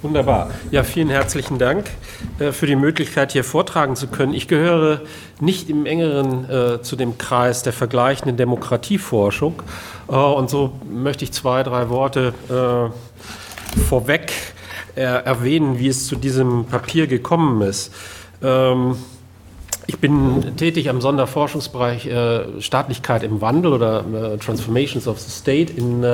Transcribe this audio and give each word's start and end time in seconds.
Wunderbar. 0.00 0.50
Ja, 0.70 0.84
vielen 0.84 1.10
herzlichen 1.10 1.58
Dank 1.58 1.86
äh, 2.38 2.52
für 2.52 2.68
die 2.68 2.76
Möglichkeit, 2.76 3.32
hier 3.32 3.42
vortragen 3.42 3.96
zu 3.96 4.06
können. 4.06 4.32
Ich 4.32 4.46
gehöre 4.46 5.00
nicht 5.40 5.68
im 5.68 5.86
engeren 5.86 6.48
äh, 6.48 6.82
zu 6.82 6.94
dem 6.94 7.18
Kreis 7.18 7.64
der 7.64 7.72
vergleichenden 7.72 8.36
Demokratieforschung. 8.36 9.60
Äh, 10.08 10.12
und 10.12 10.50
so 10.50 10.72
möchte 10.88 11.24
ich 11.24 11.32
zwei, 11.32 11.64
drei 11.64 11.88
Worte 11.88 12.32
äh, 12.48 13.80
vorweg 13.88 14.32
äh, 14.94 15.00
erwähnen, 15.00 15.80
wie 15.80 15.88
es 15.88 16.06
zu 16.06 16.14
diesem 16.14 16.66
Papier 16.66 17.08
gekommen 17.08 17.60
ist. 17.62 17.92
Ähm, 18.40 18.94
ich 19.88 19.98
bin 19.98 20.56
tätig 20.58 20.90
am 20.90 21.00
Sonderforschungsbereich 21.00 22.10
Staatlichkeit 22.58 23.22
im 23.22 23.40
Wandel 23.40 23.72
oder 23.72 24.04
Transformations 24.38 25.08
of 25.08 25.18
the 25.18 25.30
State 25.30 25.72
in 25.72 26.04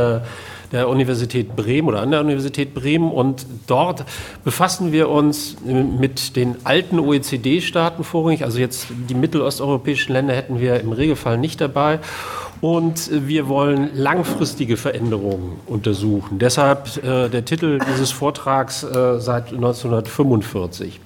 der 0.75 0.89
Universität 0.89 1.55
Bremen 1.57 1.89
oder 1.89 2.03
an 2.03 2.11
der 2.11 2.21
Universität 2.21 2.75
Bremen. 2.75 3.11
Und 3.11 3.47
dort 3.67 4.05
befassen 4.43 4.93
wir 4.93 5.09
uns 5.09 5.57
mit 5.65 6.37
den 6.37 6.57
alten 6.65 6.99
OECD-Staaten 6.99 8.05
vorrangig. 8.05 8.45
Also 8.45 8.59
jetzt 8.59 8.89
die 9.09 9.15
mittelosteuropäischen 9.15 10.13
Länder 10.13 10.35
hätten 10.35 10.61
wir 10.61 10.81
im 10.81 10.93
Regelfall 10.93 11.39
nicht 11.39 11.61
dabei. 11.61 12.01
Und 12.61 13.11
wir 13.13 13.49
wollen 13.49 13.91
langfristige 13.95 14.77
Veränderungen 14.77 15.61
untersuchen. 15.67 16.39
Deshalb 16.39 16.97
äh, 17.05 17.29
der 17.29 17.45
Titel 17.45 17.79
dieses 17.93 18.11
Vortrags 18.11 18.83
äh, 18.83 19.21
seit 19.21 19.53
1945. 19.53 21.01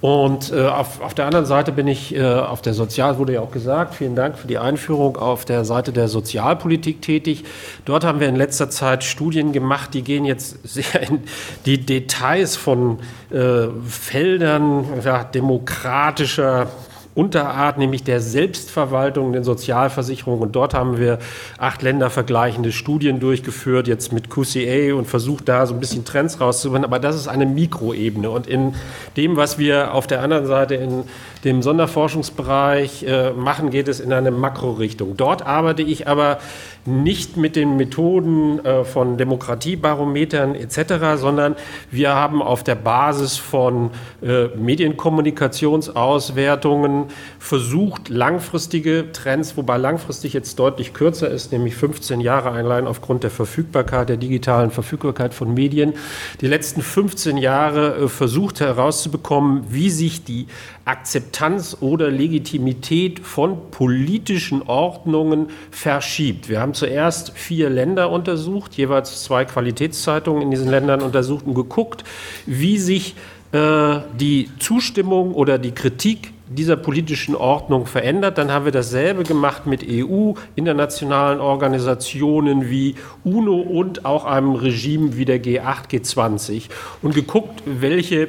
Und 0.00 0.50
äh, 0.50 0.66
auf, 0.66 1.02
auf 1.02 1.12
der 1.12 1.26
anderen 1.26 1.44
Seite 1.44 1.72
bin 1.72 1.86
ich 1.86 2.14
äh, 2.14 2.22
auf 2.24 2.62
der 2.62 2.72
Sozial, 2.72 3.18
wurde 3.18 3.34
ja 3.34 3.40
auch 3.40 3.50
gesagt, 3.50 3.94
vielen 3.94 4.16
Dank 4.16 4.38
für 4.38 4.46
die 4.46 4.56
Einführung, 4.56 5.18
auf 5.18 5.44
der 5.44 5.66
Seite 5.66 5.92
der 5.92 6.08
Sozialpolitik 6.08 7.02
tätig. 7.02 7.44
Dort 7.84 8.04
haben 8.04 8.18
wir 8.18 8.28
in 8.28 8.36
letzter 8.36 8.70
Zeit 8.70 9.04
Studien 9.04 9.52
gemacht, 9.52 9.92
die 9.92 10.02
gehen 10.02 10.24
jetzt 10.24 10.56
sehr 10.64 11.02
in 11.02 11.24
die 11.66 11.84
Details 11.84 12.56
von 12.56 13.00
äh, 13.30 13.66
Feldern 13.86 14.86
ja, 15.04 15.22
demokratischer 15.24 16.68
Unterart, 17.14 17.76
nämlich 17.76 18.04
der 18.04 18.20
Selbstverwaltung, 18.20 19.32
den 19.32 19.42
Sozialversicherungen. 19.42 20.40
Und 20.40 20.54
dort 20.54 20.74
haben 20.74 20.98
wir 20.98 21.18
acht 21.58 21.82
Länder 21.82 22.08
vergleichende 22.08 22.70
Studien 22.70 23.18
durchgeführt, 23.18 23.88
jetzt 23.88 24.12
mit 24.12 24.30
QCA 24.30 24.94
und 24.94 25.06
versucht 25.06 25.48
da 25.48 25.66
so 25.66 25.74
ein 25.74 25.80
bisschen 25.80 26.04
Trends 26.04 26.40
rauszuholen. 26.40 26.84
Aber 26.84 27.00
das 27.00 27.16
ist 27.16 27.26
eine 27.26 27.46
Mikroebene. 27.46 28.30
Und 28.30 28.46
in 28.46 28.74
dem, 29.16 29.36
was 29.36 29.58
wir 29.58 29.92
auf 29.94 30.06
der 30.06 30.22
anderen 30.22 30.46
Seite 30.46 30.76
in 30.76 31.02
dem 31.44 31.62
Sonderforschungsbereich 31.62 33.02
äh, 33.02 33.32
machen, 33.32 33.70
geht 33.70 33.88
es 33.88 33.98
in 33.98 34.12
eine 34.12 34.30
Makrorichtung. 34.30 35.16
Dort 35.16 35.44
arbeite 35.44 35.82
ich 35.82 36.06
aber 36.06 36.38
nicht 36.86 37.36
mit 37.36 37.56
den 37.56 37.76
Methoden 37.76 38.64
äh, 38.64 38.84
von 38.84 39.18
Demokratiebarometern 39.18 40.54
etc., 40.54 41.16
sondern 41.16 41.56
wir 41.90 42.14
haben 42.14 42.40
auf 42.42 42.62
der 42.62 42.76
Basis 42.76 43.36
von 43.36 43.90
äh, 44.22 44.46
Medienkommunikationsauswertungen 44.56 46.99
versucht, 47.38 48.08
langfristige 48.08 49.12
Trends, 49.12 49.56
wobei 49.56 49.76
langfristig 49.76 50.32
jetzt 50.32 50.58
deutlich 50.58 50.92
kürzer 50.92 51.30
ist, 51.30 51.52
nämlich 51.52 51.74
15 51.76 52.20
Jahre 52.20 52.50
allein 52.50 52.86
aufgrund 52.86 53.22
der 53.22 53.30
Verfügbarkeit, 53.30 54.08
der 54.08 54.16
digitalen 54.16 54.70
Verfügbarkeit 54.70 55.34
von 55.34 55.54
Medien, 55.54 55.94
die 56.40 56.46
letzten 56.46 56.82
15 56.82 57.36
Jahre 57.36 57.96
äh, 57.96 58.08
versucht 58.08 58.60
herauszubekommen, 58.60 59.64
wie 59.70 59.90
sich 59.90 60.24
die 60.24 60.46
Akzeptanz 60.84 61.76
oder 61.80 62.10
Legitimität 62.10 63.20
von 63.20 63.70
politischen 63.70 64.62
Ordnungen 64.62 65.48
verschiebt. 65.70 66.48
Wir 66.48 66.60
haben 66.60 66.74
zuerst 66.74 67.30
vier 67.36 67.70
Länder 67.70 68.10
untersucht, 68.10 68.74
jeweils 68.74 69.22
zwei 69.22 69.44
Qualitätszeitungen 69.44 70.42
in 70.42 70.50
diesen 70.50 70.68
Ländern 70.68 71.00
untersucht 71.02 71.46
und 71.46 71.54
geguckt, 71.54 72.04
wie 72.46 72.78
sich 72.78 73.14
äh, 73.52 74.00
die 74.18 74.48
Zustimmung 74.58 75.34
oder 75.34 75.58
die 75.58 75.72
Kritik 75.72 76.32
dieser 76.50 76.76
politischen 76.76 77.36
Ordnung 77.36 77.86
verändert. 77.86 78.36
Dann 78.36 78.50
haben 78.52 78.64
wir 78.64 78.72
dasselbe 78.72 79.22
gemacht 79.22 79.66
mit 79.66 79.84
EU, 79.88 80.32
internationalen 80.56 81.40
Organisationen 81.40 82.68
wie 82.68 82.96
UNO 83.24 83.60
und 83.60 84.04
auch 84.04 84.24
einem 84.24 84.54
Regime 84.54 85.16
wie 85.16 85.24
der 85.24 85.42
G8, 85.42 85.88
G20 85.90 86.64
und 87.02 87.14
geguckt, 87.14 87.62
welche 87.64 88.28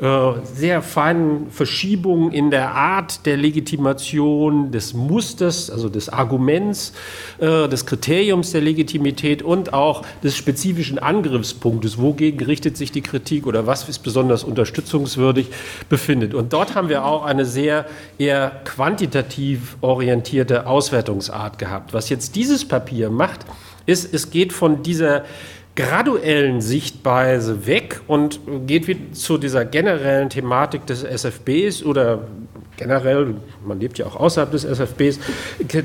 äh, 0.00 0.32
sehr 0.54 0.80
feinen 0.80 1.50
Verschiebungen 1.50 2.32
in 2.32 2.50
der 2.50 2.74
Art 2.74 3.26
der 3.26 3.36
Legitimation, 3.36 4.70
des 4.72 4.94
Musters, 4.94 5.70
also 5.70 5.90
des 5.90 6.08
Arguments, 6.08 6.94
äh, 7.38 7.68
des 7.68 7.84
Kriteriums 7.84 8.52
der 8.52 8.62
Legitimität 8.62 9.42
und 9.42 9.74
auch 9.74 10.02
des 10.22 10.38
spezifischen 10.38 10.98
Angriffspunktes, 10.98 11.98
wogegen 11.98 12.42
richtet 12.46 12.78
sich 12.78 12.92
die 12.92 13.02
Kritik 13.02 13.46
oder 13.46 13.66
was 13.66 13.90
ist 13.90 13.98
besonders 13.98 14.42
unterstützungswürdig, 14.42 15.48
befindet. 15.90 16.32
Und 16.32 16.54
dort 16.54 16.74
haben 16.74 16.88
wir 16.88 17.04
auch 17.04 17.26
eine 17.26 17.44
sehr 17.44 17.84
eher 18.16 18.62
quantitativ 18.64 19.76
orientierte 19.82 20.66
Auswertungsart 20.66 21.58
gehabt. 21.58 21.92
Was 21.92 22.08
jetzt 22.08 22.36
dieses 22.36 22.66
Papier 22.66 23.10
macht, 23.10 23.40
ist, 23.84 24.14
es 24.14 24.30
geht 24.30 24.54
von 24.54 24.82
dieser 24.82 25.24
graduellen 25.76 26.60
Sichtweise 26.60 27.66
weg 27.66 28.00
und 28.06 28.40
geht 28.66 28.86
wieder 28.86 29.12
zu 29.12 29.38
dieser 29.38 29.64
generellen 29.64 30.28
Thematik 30.28 30.86
des 30.86 31.04
SFBs 31.04 31.82
oder 31.84 32.24
generell, 32.76 33.36
man 33.64 33.78
lebt 33.78 33.98
ja 33.98 34.06
auch 34.06 34.16
außerhalb 34.16 34.50
des 34.50 34.64
SFBs, 34.64 35.20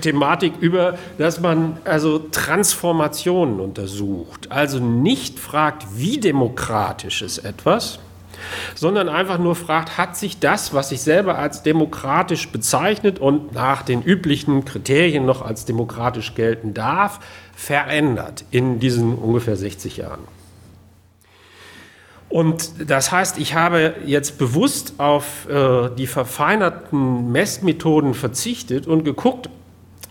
Thematik 0.02 0.54
über, 0.60 0.98
dass 1.18 1.40
man 1.40 1.78
also 1.84 2.20
Transformationen 2.20 3.60
untersucht. 3.60 4.52
Also 4.52 4.80
nicht 4.80 5.38
fragt, 5.38 5.86
wie 5.96 6.20
demokratisch 6.20 7.22
ist 7.22 7.40
etwas, 7.40 8.00
sondern 8.76 9.10
einfach 9.10 9.38
nur 9.38 9.56
fragt, 9.56 9.98
hat 9.98 10.18
sich 10.18 10.40
das, 10.40 10.74
was 10.74 10.90
sich 10.90 11.02
selber 11.02 11.38
als 11.38 11.64
demokratisch 11.64 12.50
bezeichnet 12.50 13.20
und 13.20 13.54
nach 13.54 13.82
den 13.82 14.02
üblichen 14.02 14.66
Kriterien 14.66 15.26
noch 15.26 15.42
als 15.42 15.66
demokratisch 15.66 16.36
gelten 16.36 16.74
darf, 16.74 17.20
verändert 17.56 18.46
in 18.52 18.80
diesen 18.80 19.16
ungefähr 19.16 19.56
60 19.56 19.98
Jahren. 19.98 20.22
Und 22.30 22.90
das 22.90 23.12
heißt, 23.12 23.38
ich 23.38 23.54
habe 23.54 23.96
jetzt 24.06 24.38
bewusst 24.38 24.96
auf 24.98 25.48
äh, 25.48 25.90
die 25.98 26.08
verfeinerten 26.08 27.32
Messmethoden 27.32 28.14
verzichtet 28.14 28.88
und 28.88 29.04
geguckt, 29.06 29.50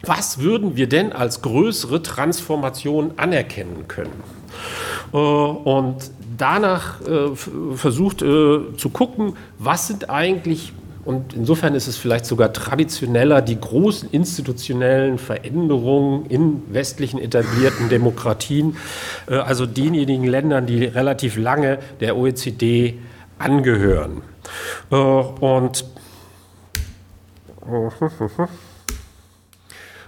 was 0.02 0.38
würden 0.38 0.76
wir 0.76 0.88
denn 0.88 1.12
als 1.12 1.42
größere 1.42 2.02
Transformation 2.02 3.12
anerkennen 3.16 3.88
können. 3.88 4.22
Äh, 5.12 5.16
und 5.16 6.10
danach 6.38 7.00
äh, 7.02 7.34
versucht 7.74 8.22
äh, 8.22 8.76
zu 8.76 8.88
gucken, 8.90 9.36
was 9.58 9.88
sind 9.88 10.08
eigentlich 10.10 10.72
und 11.04 11.34
insofern 11.34 11.74
ist 11.74 11.86
es 11.86 11.96
vielleicht 11.96 12.26
sogar 12.26 12.52
traditioneller, 12.52 13.42
die 13.42 13.60
großen 13.60 14.10
institutionellen 14.10 15.18
Veränderungen 15.18 16.26
in 16.26 16.62
westlichen 16.72 17.18
etablierten 17.18 17.88
Demokratien, 17.88 18.76
äh, 19.28 19.36
also 19.36 19.66
denjenigen 19.66 20.24
Ländern, 20.24 20.66
die 20.66 20.84
relativ 20.84 21.36
lange 21.36 21.78
der 22.00 22.16
OECD 22.16 22.98
angehören. 23.38 24.22
Äh, 24.90 24.96
und 24.96 25.84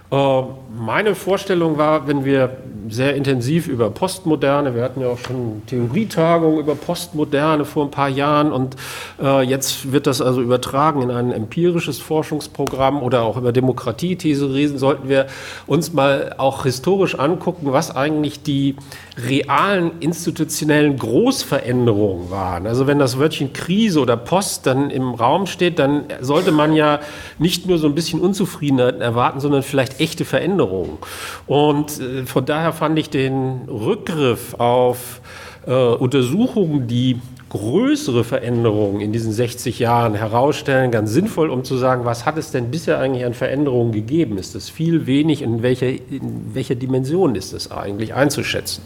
meine 0.09 1.15
Vorstellung 1.15 1.77
war, 1.77 2.07
wenn 2.07 2.23
wir 2.23 2.57
sehr 2.89 3.15
intensiv 3.15 3.67
über 3.67 3.89
Postmoderne, 3.89 4.73
wir 4.75 4.83
hatten 4.83 5.01
ja 5.01 5.07
auch 5.07 5.17
schon 5.17 5.61
Theorietagungen 5.67 6.59
über 6.59 6.75
Postmoderne 6.75 7.65
vor 7.65 7.85
ein 7.85 7.91
paar 7.91 8.09
Jahren 8.09 8.51
und 8.51 8.75
äh, 9.21 9.41
jetzt 9.41 9.91
wird 9.91 10.07
das 10.07 10.21
also 10.21 10.41
übertragen 10.41 11.01
in 11.01 11.11
ein 11.11 11.31
empirisches 11.31 11.99
Forschungsprogramm 11.99 13.03
oder 13.03 13.23
auch 13.23 13.37
über 13.37 13.51
Demokratiethese 13.51 14.53
reden, 14.53 14.77
sollten 14.77 15.09
wir 15.09 15.27
uns 15.65 15.93
mal 15.93 16.35
auch 16.37 16.63
historisch 16.63 17.19
angucken, 17.19 17.73
was 17.73 17.95
eigentlich 17.95 18.41
die 18.43 18.75
realen 19.17 19.91
institutionellen 19.99 20.97
Großveränderungen 20.97 22.29
waren. 22.29 22.67
Also 22.67 22.87
wenn 22.87 22.99
das 22.99 23.17
Wörtchen 23.17 23.51
Krise 23.53 23.99
oder 23.99 24.15
Post 24.15 24.67
dann 24.67 24.89
im 24.89 25.13
Raum 25.15 25.47
steht, 25.47 25.79
dann 25.79 26.05
sollte 26.21 26.51
man 26.51 26.73
ja 26.73 26.99
nicht 27.39 27.65
nur 27.65 27.77
so 27.77 27.87
ein 27.87 27.95
bisschen 27.95 28.19
Unzufriedenheit 28.19 28.99
erwarten, 28.99 29.39
sondern 29.39 29.63
vielleicht 29.63 29.96
echte 29.99 30.25
Veränderung. 30.25 30.99
Und 31.45 31.99
äh, 31.99 32.25
von 32.25 32.45
daher 32.45 32.73
fand 32.73 32.97
ich 32.99 33.09
den 33.09 33.61
Rückgriff 33.67 34.55
auf 34.55 35.21
äh, 35.65 35.71
Untersuchungen, 35.71 36.87
die 36.87 37.19
größere 37.49 38.23
Veränderungen 38.23 38.99
in 38.99 39.13
diesen 39.13 39.31
60 39.31 39.79
Jahren 39.79 40.15
herausstellen, 40.15 40.91
ganz 40.91 41.11
sinnvoll, 41.11 41.49
um 41.49 41.63
zu 41.63 41.77
sagen, 41.77 42.03
was 42.03 42.25
hat 42.25 42.37
es 42.37 42.51
denn 42.51 42.71
bisher 42.71 42.99
eigentlich 42.99 43.25
an 43.25 43.33
Veränderungen 43.33 43.91
gegeben? 43.91 44.37
Ist 44.37 44.55
das 44.55 44.69
viel, 44.69 45.07
wenig? 45.07 45.41
In 45.41 45.61
welcher, 45.63 45.87
in 45.87 46.53
welcher 46.53 46.75
Dimension 46.75 47.35
ist 47.35 47.53
das 47.53 47.71
eigentlich 47.71 48.13
einzuschätzen? 48.13 48.83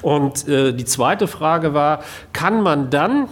Und 0.00 0.48
äh, 0.48 0.72
die 0.72 0.86
zweite 0.86 1.26
Frage 1.26 1.74
war, 1.74 2.02
kann 2.32 2.62
man 2.62 2.88
dann 2.90 3.28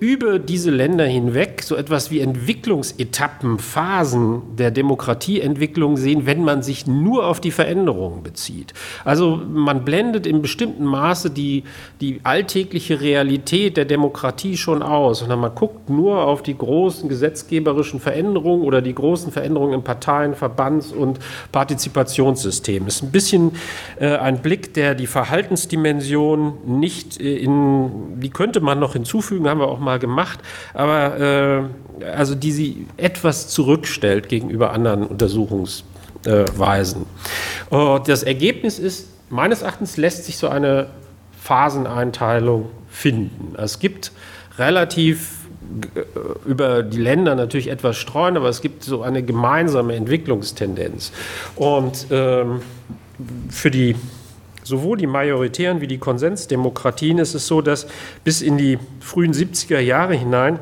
über 0.00 0.38
diese 0.38 0.70
Länder 0.70 1.04
hinweg 1.04 1.62
so 1.62 1.76
etwas 1.76 2.10
wie 2.10 2.20
Entwicklungsetappen, 2.20 3.58
Phasen 3.58 4.42
der 4.56 4.70
Demokratieentwicklung 4.70 5.96
sehen, 5.96 6.26
wenn 6.26 6.44
man 6.44 6.62
sich 6.62 6.86
nur 6.86 7.26
auf 7.26 7.40
die 7.40 7.50
Veränderungen 7.50 8.22
bezieht. 8.22 8.74
Also 9.04 9.36
man 9.36 9.84
blendet 9.84 10.26
in 10.26 10.42
bestimmten 10.42 10.84
Maße 10.84 11.30
die, 11.30 11.64
die 12.00 12.20
alltägliche 12.24 13.00
Realität 13.00 13.76
der 13.76 13.84
Demokratie 13.84 14.56
schon 14.56 14.82
aus, 14.82 15.20
sondern 15.20 15.40
man 15.40 15.54
guckt 15.54 15.88
nur 15.88 16.24
auf 16.26 16.42
die 16.42 16.56
großen 16.56 17.08
gesetzgeberischen 17.08 18.00
Veränderungen 18.00 18.64
oder 18.64 18.82
die 18.82 18.94
großen 18.94 19.32
Veränderungen 19.32 19.74
im 19.74 19.82
Parteien-, 19.82 20.34
Verbands- 20.34 20.92
und 20.92 21.18
Partizipationssystemen. 21.52 22.86
Das 22.86 22.96
ist 22.96 23.02
ein 23.02 23.12
bisschen 23.12 23.52
äh, 23.98 24.16
ein 24.16 24.42
Blick, 24.42 24.74
der 24.74 24.94
die 24.94 25.06
Verhaltensdimension 25.06 26.58
nicht 26.66 27.20
äh, 27.20 27.36
in, 27.36 28.20
die 28.20 28.30
könnte 28.30 28.60
man 28.60 28.78
noch 28.78 28.92
hinzufügen, 28.92 29.48
haben 29.48 29.60
wir 29.60 29.69
auch 29.70 29.78
mal 29.78 29.98
gemacht, 29.98 30.40
aber 30.74 31.68
äh, 32.00 32.04
also 32.04 32.34
die 32.34 32.52
sie 32.52 32.86
etwas 32.96 33.48
zurückstellt 33.48 34.28
gegenüber 34.28 34.72
anderen 34.72 35.06
Untersuchungsweisen. 35.06 37.06
Äh, 37.70 38.00
das 38.06 38.22
Ergebnis 38.22 38.78
ist, 38.78 39.08
meines 39.28 39.62
Erachtens 39.62 39.96
lässt 39.96 40.24
sich 40.24 40.36
so 40.36 40.48
eine 40.48 40.88
Phaseneinteilung 41.40 42.68
finden. 42.90 43.54
Es 43.56 43.78
gibt 43.78 44.12
relativ 44.58 45.38
äh, 45.94 46.48
über 46.48 46.82
die 46.82 46.98
Länder 46.98 47.34
natürlich 47.34 47.68
etwas 47.68 47.96
streuen, 47.96 48.36
aber 48.36 48.48
es 48.48 48.60
gibt 48.60 48.84
so 48.84 49.02
eine 49.02 49.22
gemeinsame 49.22 49.94
Entwicklungstendenz. 49.94 51.12
Und 51.56 52.06
ähm, 52.10 52.62
für 53.50 53.70
die 53.70 53.96
sowohl 54.62 54.98
die 54.98 55.06
majoritären 55.06 55.80
wie 55.80 55.86
die 55.86 55.98
Konsensdemokratien 55.98 57.18
ist 57.18 57.34
es 57.34 57.46
so, 57.46 57.60
dass 57.60 57.86
bis 58.24 58.42
in 58.42 58.58
die 58.58 58.78
frühen 59.00 59.32
70er 59.32 59.80
Jahre 59.80 60.14
hinein 60.14 60.58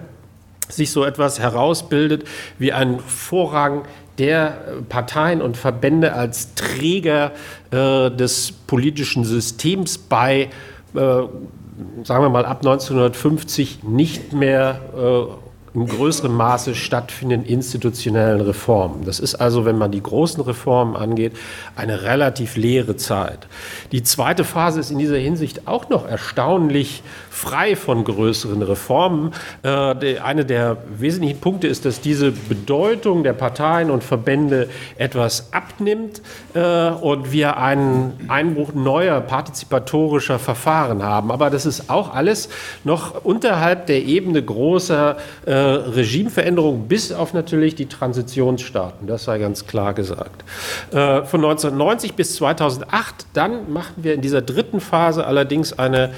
sich 0.69 0.91
so 0.91 1.05
etwas 1.05 1.41
herausbildet 1.41 2.25
wie 2.59 2.73
ein 2.73 3.01
Vorrang 3.01 3.85
der 4.19 4.59
Parteien 4.89 5.41
und 5.41 5.57
Verbände 5.57 6.13
als 6.13 6.55
Träger 6.55 7.33
äh, 7.71 8.11
des 8.11 8.53
politischen 8.53 9.25
Systems 9.25 9.97
bei, 9.97 10.51
äh, 10.95 10.99
sagen 10.99 12.25
wir 12.25 12.29
mal, 12.29 12.45
ab 12.45 12.59
1950 12.59 13.85
nicht 13.85 14.33
mehr 14.33 14.81
äh, 14.97 15.48
im 15.75 15.87
größeren 15.87 16.33
Maße 16.33 16.75
stattfindenden 16.75 17.49
institutionellen 17.49 18.41
Reformen. 18.41 19.05
Das 19.05 19.21
ist 19.21 19.35
also, 19.35 19.65
wenn 19.65 19.79
man 19.79 19.91
die 19.91 20.03
großen 20.03 20.43
Reformen 20.43 20.97
angeht, 20.97 21.33
eine 21.77 22.03
relativ 22.03 22.57
leere 22.57 22.97
Zeit. 22.97 23.47
Die 23.93 24.03
zweite 24.03 24.45
Phase 24.45 24.81
ist 24.81 24.91
in 24.91 24.99
dieser 24.99 25.19
Hinsicht 25.19 25.67
auch 25.67 25.89
noch 25.89 26.09
erstaunlich 26.09 27.03
frei 27.31 27.77
von 27.77 28.05
größeren 28.05 28.63
Reformen. 28.63 29.33
Äh, 29.63 30.19
eine 30.19 30.45
der 30.45 30.79
wesentlichen 30.97 31.41
Punkte 31.41 31.69
ist, 31.69 31.85
dass 31.85 32.01
diese 32.01 32.33
Bedeutung 32.33 33.23
der 33.23 33.33
Parteien 33.33 33.91
und 33.91 34.03
Verbände 34.03 34.69
etwas 34.97 35.53
abnimmt 35.53 36.23
äh, 36.55 36.91
und 36.91 37.33
wir 37.33 37.57
einen 37.59 38.13
Einbruch 38.29 38.75
neuer 38.75 39.21
partizipatorischer 39.21 40.39
Verfahren 40.39 41.03
haben. 41.03 41.31
Aber 41.31 41.51
das 41.51 41.67
ist 41.67 41.91
auch 41.91 42.15
alles 42.15 42.49
noch 42.85 43.25
unterhalb 43.25 43.87
der 43.87 44.05
Ebene 44.05 44.43
großer 44.43 45.17
äh, 45.47 45.58
Regimeveränderungen, 45.59 46.89
bis 46.89 47.13
auf 47.13 47.35
natürlich 47.35 47.75
die 47.75 47.87
Transitionsstaaten. 47.87 49.07
Das 49.07 49.25
sei 49.25 49.39
ganz 49.39 49.67
klar 49.67 49.95
gesagt. 49.95 50.45
Von 50.91 51.01
1990 51.05 52.15
bis 52.15 52.37
2008, 52.37 53.27
dann 53.33 53.73
machen 53.73 53.95
wir 53.99 54.15
in 54.15 54.21
dieser 54.21 54.43
dritten 54.43 54.81
Phase 54.81 55.27
allerdings 55.27 55.79
eine 55.79 56.11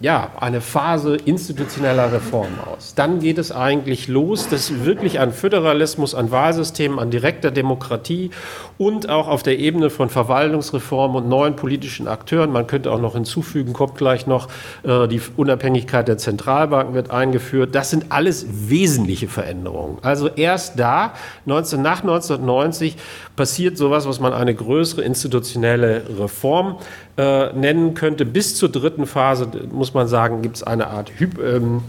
ja, 0.00 0.18
ja, 0.18 0.30
eine 0.40 0.60
Phase 0.60 1.16
institutioneller 1.16 2.12
Reform 2.12 2.48
aus. 2.66 2.94
Dann 2.94 3.20
geht 3.20 3.38
es 3.38 3.52
eigentlich 3.52 4.08
los, 4.08 4.48
dass 4.48 4.84
wirklich 4.84 5.20
an 5.20 5.32
Föderalismus, 5.32 6.14
an 6.14 6.30
Wahlsystemen, 6.30 6.98
an 6.98 7.10
direkter 7.10 7.50
Demokratie 7.50 8.30
und 8.78 9.08
auch 9.08 9.28
auf 9.28 9.42
der 9.42 9.58
Ebene 9.58 9.90
von 9.90 10.08
Verwaltungsreform 10.08 11.14
und 11.14 11.28
neuen 11.28 11.56
politischen 11.56 12.08
Akteuren, 12.08 12.50
man 12.52 12.66
könnte 12.66 12.90
auch 12.90 13.00
noch 13.00 13.14
hinzufügen, 13.14 13.72
kommt 13.72 13.96
gleich 13.96 14.26
noch, 14.26 14.48
äh, 14.82 15.06
die 15.08 15.20
Unabhängigkeit 15.36 16.08
der 16.08 16.18
Zentralbanken 16.18 16.94
wird 16.94 17.10
eingeführt. 17.10 17.74
Das 17.74 17.90
sind 17.90 18.10
alles 18.28 18.46
wesentliche 18.50 19.26
Veränderungen. 19.26 19.98
Also 20.02 20.28
erst 20.28 20.78
da, 20.78 21.14
19, 21.46 21.80
nach 21.80 22.02
1990, 22.02 22.96
passiert 23.36 23.78
sowas, 23.78 24.06
was 24.06 24.20
man 24.20 24.34
eine 24.34 24.54
größere 24.54 25.02
institutionelle 25.02 26.02
Reform 26.18 26.76
äh, 27.16 27.52
nennen 27.54 27.94
könnte. 27.94 28.26
Bis 28.26 28.54
zur 28.56 28.68
dritten 28.68 29.06
Phase, 29.06 29.48
muss 29.72 29.94
man 29.94 30.08
sagen, 30.08 30.42
gibt 30.42 30.56
es 30.56 30.62
eine 30.62 30.88
Art 30.88 31.10
ähm, 31.42 31.82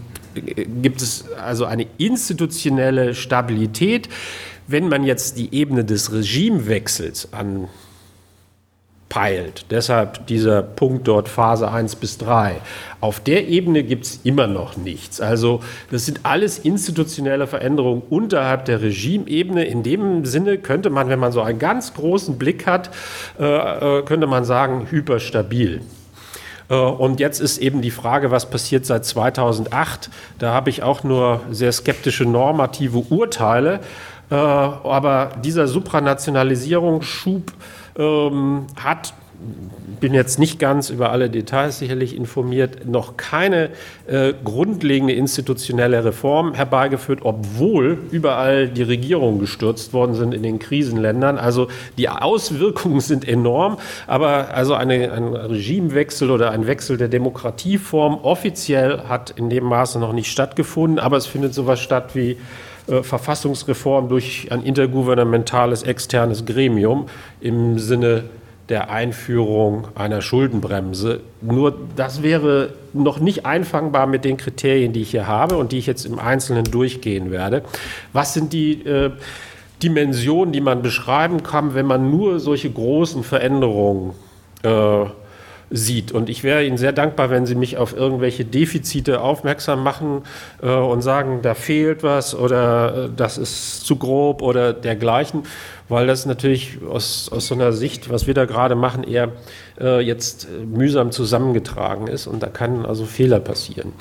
gibt 0.82 1.02
es 1.02 1.26
also 1.44 1.66
eine 1.66 1.88
institutionelle 1.98 3.16
Stabilität. 3.16 4.08
Wenn 4.68 4.88
man 4.88 5.04
jetzt 5.04 5.38
die 5.38 5.54
Ebene 5.54 5.84
des 5.84 6.14
Regimewechsels 6.14 7.34
an 7.34 7.68
peilt. 9.10 9.66
Deshalb 9.72 10.28
dieser 10.28 10.62
Punkt 10.62 11.08
dort 11.08 11.28
Phase 11.28 11.70
1 11.70 11.96
bis 11.96 12.20
3. 12.20 12.62
Auf 13.02 13.20
der 13.20 13.48
Ebene 13.48 13.84
gibt 13.84 14.06
es 14.06 14.20
immer 14.24 14.48
noch 14.48 14.78
nichts. 14.78 15.20
Also 15.20 15.62
das 15.92 16.06
sind 16.06 16.22
alles 16.24 16.60
institutionelle 16.60 17.48
Veränderungen 17.48 18.04
unterhalb 18.10 18.66
der 18.66 18.82
Regimebene. 18.82 19.66
In 19.66 19.84
dem 19.84 20.26
Sinne 20.26 20.60
könnte 20.60 20.92
man, 20.92 21.10
wenn 21.10 21.20
man 21.20 21.32
so 21.32 21.42
einen 21.42 21.60
ganz 21.60 21.94
großen 21.96 22.38
Blick 22.38 22.68
hat, 22.68 22.92
äh, 23.40 23.44
äh 24.00 24.04
könnte 24.04 24.28
man 24.28 24.46
sagen, 24.46 24.88
hyperstabil. 24.90 25.82
Äh, 26.70 26.76
und 26.76 27.20
jetzt 27.20 27.42
ist 27.42 27.58
eben 27.58 27.82
die 27.82 27.92
Frage, 27.92 28.32
was 28.32 28.50
passiert 28.50 28.86
seit 28.86 29.06
2008. 29.06 30.10
Da 30.38 30.54
habe 30.54 30.70
ich 30.70 30.84
auch 30.84 31.04
nur 31.04 31.42
sehr 31.52 31.72
skeptische 31.72 32.26
normative 32.26 33.00
Urteile. 33.10 33.80
Äh, 34.30 34.36
aber 34.36 35.32
dieser 35.44 35.68
Supranationalisierungsschub 35.68 37.52
ähm, 38.00 38.66
hat 38.76 39.14
bin 40.00 40.14
jetzt 40.14 40.40
nicht 40.40 40.60
ganz 40.60 40.90
über 40.90 41.12
alle 41.12 41.30
Details 41.30 41.80
sicherlich 41.80 42.16
informiert, 42.16 42.86
noch 42.88 43.18
keine 43.18 43.70
äh, 44.08 44.34
grundlegende 44.44 45.14
institutionelle 45.14 46.04
Reform 46.06 46.54
herbeigeführt, 46.54 47.20
obwohl 47.24 47.98
überall 48.12 48.68
die 48.70 48.84
Regierungen 48.84 49.40
gestürzt 49.40 49.94
worden 49.94 50.16
sind 50.16 50.34
in 50.34 50.44
den 50.44 50.60
Krisenländern. 50.60 51.38
Also 51.38 51.68
die 51.98 52.10
Auswirkungen 52.10 53.02
sind 53.02 53.28
enorm, 53.28 53.78
aber 54.08 54.54
also 54.54 54.74
eine, 54.74 55.12
ein 55.12 55.36
Regimewechsel 55.36 56.32
oder 56.32 56.52
ein 56.52 56.68
Wechsel 56.68 56.98
der 56.98 57.10
Demokratieform 57.10 58.20
offiziell 58.24 59.04
hat 59.08 59.32
in 59.32 59.50
dem 59.50 59.66
Maße 59.66 60.00
noch 60.00 60.14
nicht 60.14 60.32
stattgefunden, 60.32 61.00
aber 61.00 61.18
es 61.18 61.28
findet 61.28 61.54
sowas 61.54 61.80
statt 61.80 62.12
wie 62.14 62.38
äh, 62.90 63.04
Verfassungsreform 63.04 64.10
durch 64.10 64.48
ein 64.52 64.64
intergouvernementales 64.64 65.84
externes 65.84 66.46
Gremium 66.46 67.08
im 67.42 67.78
Sinne 67.80 68.26
der 68.70 68.92
Einführung 68.92 69.88
einer 69.96 70.22
Schuldenbremse. 70.22 71.22
Nur 71.42 71.76
das 71.96 72.22
wäre 72.22 72.74
noch 72.94 73.20
nicht 73.20 73.46
einfangbar 73.46 74.06
mit 74.06 74.26
den 74.26 74.38
Kriterien, 74.38 74.94
die 74.94 75.02
ich 75.02 75.12
hier 75.12 75.28
habe 75.28 75.58
und 75.58 75.72
die 75.72 75.80
ich 75.80 75.88
jetzt 75.88 76.06
im 76.06 76.20
Einzelnen 76.20 76.66
durchgehen 76.66 77.32
werde. 77.32 77.64
Was 78.14 78.34
sind 78.34 78.54
die 78.54 78.86
äh, 78.86 79.12
Dimensionen, 79.82 80.52
die 80.52 80.62
man 80.62 80.82
beschreiben 80.82 81.42
kann, 81.42 81.74
wenn 81.74 81.86
man 81.86 82.12
nur 82.12 82.40
solche 82.40 82.70
großen 82.70 83.24
Veränderungen 83.24 84.14
äh, 84.64 85.06
sieht. 85.70 86.12
Und 86.12 86.30
ich 86.30 86.44
wäre 86.44 86.64
Ihnen 86.64 86.78
sehr 86.78 86.92
dankbar, 86.92 87.30
wenn 87.30 87.46
Sie 87.46 87.56
mich 87.56 87.78
auf 87.78 87.96
irgendwelche 87.96 88.46
Defizite 88.46 89.22
aufmerksam 89.22 89.84
machen 89.84 90.24
äh, 90.62 90.70
und 90.70 91.02
sagen, 91.02 91.40
da 91.42 91.54
fehlt 91.54 92.04
was 92.04 92.36
oder 92.36 93.06
äh, 93.06 93.10
das 93.16 93.38
ist 93.38 93.86
zu 93.86 93.96
grob 93.98 94.42
oder 94.42 94.74
dergleichen 94.74 95.44
weil 95.90 96.08
das 96.08 96.26
natürlich 96.26 96.78
aus, 96.88 97.30
aus 97.32 97.48
so 97.48 97.56
einer 97.56 97.74
Sicht, 97.74 98.10
was 98.10 98.28
wir 98.28 98.34
da 98.34 98.46
gerade 98.46 98.76
machen, 98.76 99.04
eher 99.04 99.34
äh, 99.82 100.00
jetzt 100.00 100.48
mühsam 100.66 101.12
zusammengetragen 101.12 102.08
ist 102.08 102.28
und 102.28 102.42
da 102.42 102.48
kann 102.48 102.86
also 102.86 103.06
Fehler 103.06 103.40
passieren. 103.40 103.94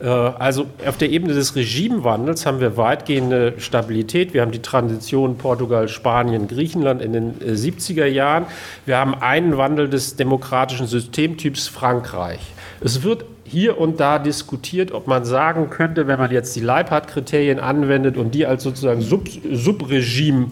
Äh, 0.00 0.06
also 0.06 0.66
auf 0.86 0.96
der 0.96 1.10
Ebene 1.10 1.34
des 1.34 1.56
Regimewandels 1.56 2.46
haben 2.46 2.60
wir 2.60 2.76
weitgehende 2.76 3.54
Stabilität. 3.58 4.32
Wir 4.34 4.42
haben 4.42 4.52
die 4.52 4.62
Transition 4.62 5.36
Portugal, 5.36 5.88
Spanien, 5.88 6.46
Griechenland 6.46 7.02
in 7.02 7.12
den 7.12 7.40
äh, 7.40 7.52
70er 7.52 8.06
Jahren. 8.06 8.46
Wir 8.86 8.96
haben 8.96 9.14
einen 9.14 9.56
Wandel 9.58 9.88
des 9.88 10.16
demokratischen 10.16 10.86
Systemtyps 10.86 11.66
Frankreich. 11.68 12.40
Es 12.80 13.02
wird 13.02 13.24
hier 13.44 13.78
und 13.78 14.00
da 14.00 14.18
diskutiert, 14.18 14.92
ob 14.92 15.06
man 15.06 15.24
sagen 15.24 15.68
könnte, 15.68 16.06
wenn 16.06 16.18
man 16.18 16.30
jetzt 16.30 16.56
die 16.56 16.60
Leibhardt-Kriterien 16.60 17.60
anwendet 17.60 18.16
und 18.16 18.34
die 18.34 18.46
als 18.46 18.62
sozusagen 18.62 19.02
Sub 19.02 19.28
Subregime 19.50 20.48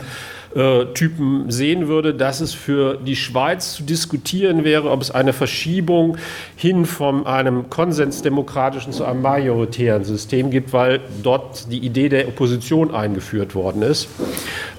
äh, 0.55 0.87
Typen 0.95 1.51
sehen 1.51 1.87
würde, 1.89 2.15
dass 2.15 2.41
es 2.41 2.55
für 2.55 2.97
die 2.97 3.17
Schweiz 3.17 3.75
zu 3.75 3.83
diskutieren 3.85 4.65
wäre, 4.65 4.91
ob 4.91 5.01
es 5.01 5.11
eine 5.11 5.33
Verschiebung 5.33 6.17
hin 6.57 6.87
von 6.87 7.27
einem 7.27 7.71
konsensdemokratischen 7.71 8.93
zu 8.93 9.05
einem 9.05 9.23
majoritären 9.23 10.05
System 10.05 10.51
gibt, 10.51 10.73
weil 10.73 11.01
dort 11.23 11.71
die 11.71 11.79
Idee 11.79 12.09
der 12.09 12.29
Opposition 12.29 12.93
eingeführt 12.93 13.55
worden 13.55 13.83
ist. 13.83 14.09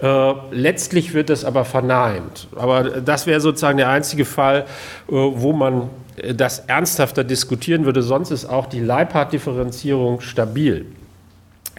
Äh, 0.02 0.34
letztlich 0.52 1.14
wird 1.14 1.30
das 1.30 1.46
aber 1.46 1.64
verneint. 1.64 2.48
Aber 2.56 2.84
das 2.84 3.26
wäre 3.28 3.40
sozusagen 3.40 3.78
der 3.78 3.90
einzige 3.90 4.26
Fall, 4.26 4.62
äh, 4.62 4.66
wo 5.08 5.54
man 5.54 5.90
das 6.36 6.60
ernsthafter 6.60 7.24
diskutieren 7.24 7.86
würde. 7.86 8.02
Sonst 8.02 8.32
ist 8.32 8.46
auch 8.46 8.66
die 8.66 8.82
Leibhardt-Differenzierung 8.82 10.22
stabil. 10.22 10.86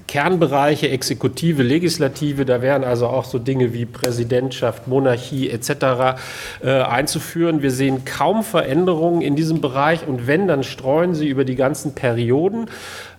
Kernbereiche, 0.07 0.89
Exekutive, 0.89 1.63
Legislative, 1.63 2.45
da 2.45 2.63
wären 2.63 2.85
also 2.85 3.07
auch 3.07 3.25
so 3.25 3.39
Dinge 3.39 3.73
wie 3.73 3.87
Präsidentschaft, 3.87 4.89
Monarchie 4.89 5.51
etc. 5.51 6.19
Äh, 6.63 6.71
einzuführen. 6.71 7.63
Wir 7.63 7.71
sehen 7.71 8.05
kaum 8.05 8.43
Veränderungen 8.43 9.23
in 9.23 9.37
diesem 9.37 9.61
Bereich 9.61 10.07
und 10.07 10.27
wenn, 10.27 10.49
dann 10.49 10.63
streuen 10.63 11.15
sie 11.15 11.29
über 11.29 11.45
die 11.45 11.57
ganzen 11.57 11.95
Perioden. 11.95 12.69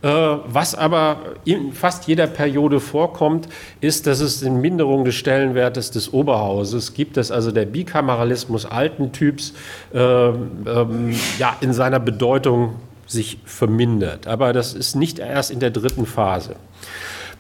Äh, 0.02 0.08
was 0.10 0.76
aber 0.76 1.18
in 1.46 1.72
fast 1.72 2.08
jeder 2.08 2.28
Periode 2.28 2.80
vorkommt, 2.80 3.48
ist, 3.80 4.06
dass 4.06 4.20
es 4.20 4.44
eine 4.44 4.58
Minderung 4.58 5.06
des 5.06 5.16
Stellenwertes 5.16 5.92
des 5.92 6.12
Oberhauses 6.12 6.94
gibt, 6.94 7.18
dass 7.18 7.32
also 7.32 7.52
der 7.52 7.66
Bikameralismus 7.66 8.66
alten 8.66 9.14
Typs 9.14 9.54
äh, 9.94 10.00
ähm, 10.00 11.16
ja, 11.40 11.56
in 11.62 11.72
seiner 11.74 12.00
Bedeutung 12.00 12.76
sich 13.08 13.40
vermindert. 13.46 14.28
Aber 14.28 14.54
das 14.54 14.74
ist 14.74 14.96
nicht 14.96 15.20
erst 15.20 15.52
in 15.52 15.60
der 15.60 15.72
dritten 15.72 16.06
Phase. 16.06 16.56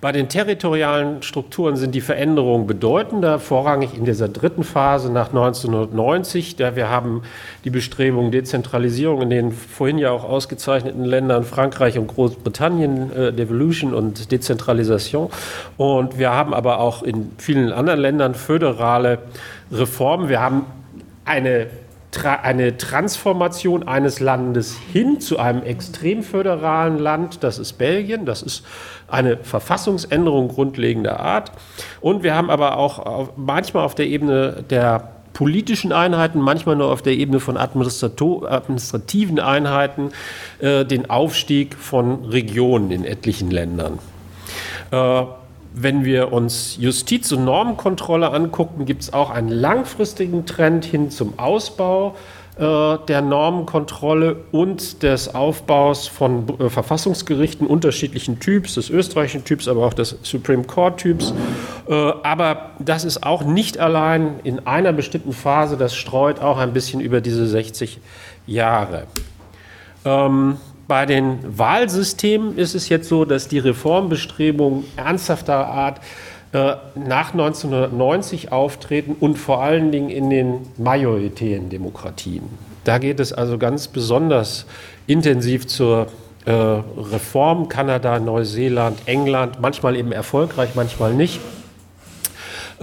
Bei 0.03 0.11
den 0.11 0.27
territorialen 0.27 1.23
Strukturen 1.23 1.77
sind 1.77 1.95
die 1.95 2.01
Veränderungen 2.01 2.67
bedeutender, 2.67 3.39
vorrangig 3.39 3.95
in 3.95 4.03
dieser 4.03 4.27
dritten 4.27 4.65
Phase 4.65 5.09
nach 5.09 5.29
1990. 5.29 6.57
Da 6.57 6.75
wir 6.75 6.89
haben 6.89 7.21
die 7.63 7.69
Bestrebungen 7.69 8.29
Dezentralisierung 8.29 9.21
in 9.21 9.29
den 9.29 9.51
vorhin 9.53 9.97
ja 9.97 10.11
auch 10.11 10.25
ausgezeichneten 10.25 11.05
Ländern 11.05 11.45
Frankreich 11.45 11.97
und 11.97 12.07
Großbritannien, 12.07 13.13
äh, 13.13 13.31
Devolution 13.31 13.93
und 13.93 14.29
Dezentralisation. 14.29 15.29
Und 15.77 16.19
wir 16.19 16.31
haben 16.31 16.53
aber 16.53 16.81
auch 16.81 17.03
in 17.03 17.31
vielen 17.37 17.71
anderen 17.71 18.01
Ländern 18.01 18.35
föderale 18.35 19.19
Reformen. 19.71 20.27
Wir 20.27 20.41
haben 20.41 20.65
eine 21.23 21.67
eine 22.21 22.77
Transformation 22.77 23.87
eines 23.87 24.19
Landes 24.19 24.77
hin 24.91 25.19
zu 25.19 25.39
einem 25.39 25.63
extrem 25.63 26.23
föderalen 26.23 26.99
Land, 26.99 27.43
das 27.43 27.59
ist 27.59 27.73
Belgien, 27.73 28.25
das 28.25 28.41
ist 28.41 28.63
eine 29.07 29.37
Verfassungsänderung 29.37 30.47
grundlegender 30.47 31.19
Art. 31.19 31.51
Und 32.01 32.23
wir 32.23 32.35
haben 32.35 32.49
aber 32.49 32.77
auch 32.77 33.29
manchmal 33.35 33.83
auf 33.83 33.95
der 33.95 34.07
Ebene 34.07 34.63
der 34.69 35.13
politischen 35.33 35.91
Einheiten, 35.91 36.39
manchmal 36.39 36.75
nur 36.75 36.91
auf 36.91 37.01
der 37.01 37.13
Ebene 37.13 37.39
von 37.39 37.57
administrativen 37.57 39.39
Einheiten, 39.39 40.11
äh, 40.59 40.85
den 40.85 41.09
Aufstieg 41.09 41.75
von 41.75 42.25
Regionen 42.25 42.91
in 42.91 43.03
etlichen 43.03 43.49
Ländern. 43.49 43.99
Äh, 44.91 45.23
wenn 45.73 46.05
wir 46.05 46.31
uns 46.31 46.77
Justiz- 46.79 47.31
und 47.31 47.45
Normenkontrolle 47.45 48.31
angucken, 48.31 48.85
gibt 48.85 49.03
es 49.03 49.13
auch 49.13 49.29
einen 49.29 49.49
langfristigen 49.49 50.45
Trend 50.45 50.85
hin 50.85 51.09
zum 51.09 51.37
Ausbau 51.39 52.15
äh, 52.55 52.97
der 53.07 53.21
Normenkontrolle 53.23 54.35
und 54.51 55.01
des 55.01 55.33
Aufbaus 55.33 56.07
von 56.07 56.47
äh, 56.59 56.69
Verfassungsgerichten 56.69 57.65
unterschiedlichen 57.65 58.39
Typs, 58.39 58.75
des 58.75 58.91
österreichischen 58.91 59.43
Typs, 59.43 59.67
aber 59.67 59.83
auch 59.83 59.95
des 59.95 60.19
Supreme 60.21 60.63
Court 60.63 60.99
Typs. 60.99 61.33
Äh, 61.89 61.93
aber 61.95 62.71
das 62.77 63.05
ist 63.05 63.23
auch 63.23 63.43
nicht 63.43 63.79
allein 63.79 64.39
in 64.43 64.67
einer 64.67 64.93
bestimmten 64.93 65.33
Phase, 65.33 65.77
das 65.77 65.95
streut 65.95 66.41
auch 66.41 66.59
ein 66.59 66.73
bisschen 66.73 67.01
über 67.01 67.21
diese 67.21 67.47
60 67.47 67.99
Jahre. 68.45 69.07
Ähm, 70.05 70.57
bei 70.87 71.05
den 71.05 71.39
Wahlsystemen 71.57 72.57
ist 72.57 72.75
es 72.75 72.89
jetzt 72.89 73.07
so, 73.07 73.25
dass 73.25 73.47
die 73.47 73.59
Reformbestrebungen 73.59 74.83
ernsthafter 74.97 75.67
Art 75.67 76.01
äh, 76.51 76.75
nach 76.95 77.31
1990 77.33 78.51
auftreten 78.51 79.15
und 79.19 79.37
vor 79.37 79.63
allen 79.63 79.91
Dingen 79.91 80.09
in 80.09 80.29
den 80.29 80.59
majoritären 80.77 81.69
Demokratien. 81.69 82.43
Da 82.83 82.97
geht 82.97 83.19
es 83.19 83.31
also 83.31 83.57
ganz 83.57 83.87
besonders 83.87 84.65
intensiv 85.07 85.67
zur 85.67 86.07
äh, 86.45 86.51
Reform. 86.51 87.69
Kanada, 87.69 88.19
Neuseeland, 88.19 88.99
England, 89.05 89.61
manchmal 89.61 89.95
eben 89.95 90.11
erfolgreich, 90.11 90.71
manchmal 90.75 91.13
nicht. 91.13 91.39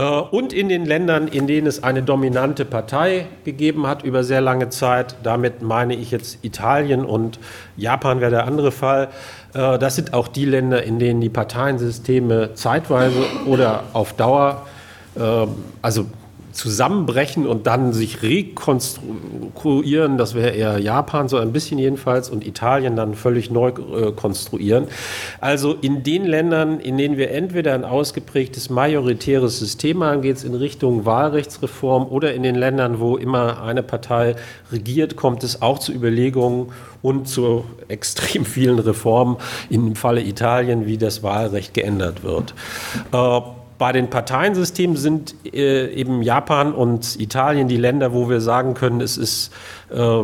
Äh, 0.01 0.03
und 0.03 0.53
in 0.53 0.69
den 0.69 0.87
Ländern, 0.87 1.29
in 1.29 1.47
denen 1.47 1.67
es 1.67 1.83
eine 1.85 2.03
dominante 2.03 2.65
Partei 2.65 3.27
gegeben 3.45 3.87
hat 3.87 4.03
über 4.03 4.25
sehr 4.25 4.41
lange 4.41 4.71
Zeit, 4.71 5.17
damit 5.23 5.61
meine 5.61 5.95
ich 5.95 6.11
jetzt 6.11 6.43
Italien 6.43 7.05
und 7.05 7.39
Japan 7.77 8.21
wäre 8.21 8.31
der 8.31 8.47
andere 8.47 8.73
Fall, 8.73 9.09
äh, 9.53 9.79
das 9.79 9.97
sind 9.97 10.15
auch 10.15 10.29
die 10.29 10.47
Länder, 10.47 10.83
in 10.83 10.99
denen 10.99 11.21
die 11.21 11.29
Parteiensysteme 11.29 12.55
zeitweise 12.55 13.23
oder 13.47 13.85
auf 13.93 14.15
Dauer, 14.15 14.67
ähm, 15.19 15.49
also 15.83 16.07
zusammenbrechen 16.53 17.47
und 17.47 17.67
dann 17.67 17.93
sich 17.93 18.23
rekonstruieren, 18.23 20.19
das 20.19 20.35
wäre 20.35 20.51
eher 20.51 20.79
Japan 20.79 21.29
so 21.29 21.37
ein 21.37 21.53
bisschen 21.53 21.79
jedenfalls 21.79 22.31
und 22.31 22.47
Italien 22.47 22.97
dann 22.97 23.15
völlig 23.15 23.51
neu 23.51 23.69
äh, 23.69 24.13
konstruieren. 24.13 24.87
Also 25.41 25.75
in 25.75 26.03
den 26.03 26.25
Ländern, 26.25 26.81
in 26.81 26.99
denen 26.99 27.17
wir 27.17 27.31
entweder 27.31 27.75
ein 27.75 27.85
ausgeprägtes 27.85 28.71
majoritäres 28.71 29.59
System 29.59 30.03
haben, 30.03 30.23
geht 30.23 30.37
es 30.37 30.45
in 30.45 30.55
Richtung 30.55 31.05
Wahlrechtsreform 31.05 32.07
oder 32.07 32.35
in 32.35 32.43
den 32.43 32.55
Ländern, 32.55 33.01
wo 33.01 33.17
immer 33.17 33.63
eine 33.63 33.83
Partei 33.83 34.37
regiert, 34.73 35.17
kommt 35.17 35.45
es 35.45 35.63
auch 35.63 35.79
zu 35.79 35.93
Überlegungen 35.93 36.73
und 37.03 37.29
zu 37.29 37.65
extrem 37.89 38.45
vielen 38.45 38.79
Reformen 38.79 39.37
im 39.69 39.95
Falle 39.97 40.23
Italien, 40.23 40.87
wie 40.87 40.99
das 40.99 41.23
Wahlrecht 41.23 41.75
geändert 41.75 42.23
wird. 42.25 42.55
Äh, 43.13 43.41
bei 43.81 43.93
den 43.93 44.11
Parteiensystemen 44.11 44.99
sind 44.99 45.35
äh, 45.55 45.91
eben 45.95 46.21
Japan 46.21 46.75
und 46.75 47.19
Italien 47.19 47.67
die 47.67 47.79
Länder, 47.79 48.13
wo 48.13 48.29
wir 48.29 48.43
sagen 48.43 48.75
können, 48.75 49.01
es 49.01 49.17
ist 49.17 49.55
äh, 49.91 50.23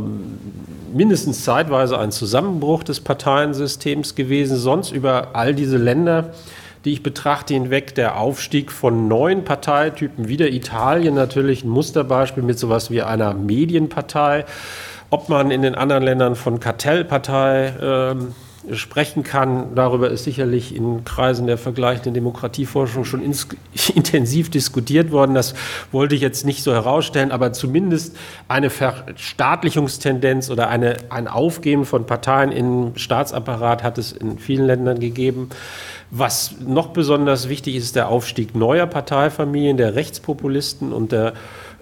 mindestens 0.93 1.43
zeitweise 1.43 1.99
ein 1.99 2.13
Zusammenbruch 2.13 2.85
des 2.85 3.01
Parteiensystems 3.01 4.15
gewesen. 4.15 4.59
Sonst 4.59 4.93
über 4.93 5.29
all 5.33 5.55
diese 5.55 5.79
Länder, 5.79 6.35
die 6.85 6.93
ich 6.93 7.03
betrachte, 7.03 7.55
hinweg 7.55 7.95
der 7.95 8.19
Aufstieg 8.19 8.71
von 8.71 9.09
neuen 9.09 9.45
Parteitypen, 9.45 10.29
wieder 10.29 10.51
Italien 10.51 11.15
natürlich 11.15 11.65
ein 11.65 11.71
Musterbeispiel 11.71 12.43
mit 12.43 12.59
sowas 12.59 12.91
wie 12.91 13.01
einer 13.01 13.33
Medienpartei. 13.33 14.45
Ob 15.09 15.31
man 15.31 15.51
in 15.51 15.63
den 15.63 15.75
anderen 15.75 16.03
Ländern 16.03 16.37
von 16.37 16.61
Kartellpartei 16.61 17.73
ähm, 17.81 18.35
sprechen 18.73 19.23
kann. 19.23 19.75
Darüber 19.75 20.11
ist 20.11 20.25
sicherlich 20.25 20.75
in 20.75 21.05
Kreisen 21.05 21.47
der 21.47 21.59
vergleichenden 21.59 22.15
Demokratieforschung 22.15 23.05
schon 23.05 23.23
ins, 23.23 23.49
intensiv 23.95 24.51
diskutiert 24.51 25.13
worden. 25.13 25.35
Das 25.35 25.55
wollte 25.93 26.15
ich 26.15 26.21
jetzt 26.21 26.45
nicht 26.45 26.63
so 26.63 26.73
herausstellen, 26.73 27.31
aber 27.31 27.53
zumindest 27.53 28.17
eine 28.49 28.71
Verstaatlichungstendenz 28.71 30.51
oder 30.51 30.69
eine, 30.69 30.97
ein 31.11 31.29
Aufgeben 31.29 31.85
von 31.85 32.07
Parteien 32.07 32.53
im 32.53 32.97
Staatsapparat 32.97 33.83
hat 33.83 33.99
es 33.99 34.13
in 34.13 34.39
vielen 34.39 34.67
Ländern 34.67 34.99
gegeben. 34.99 35.51
Was 36.11 36.57
noch 36.65 36.89
besonders 36.89 37.49
wichtig 37.49 37.75
ist, 37.75 37.97
der 37.97 38.09
Aufstieg 38.09 38.55
neuer 38.55 38.87
Parteifamilien, 38.87 39.77
der 39.77 39.97
Rechtspopulisten 39.97 40.93
und 40.93 41.11
der 41.13 41.33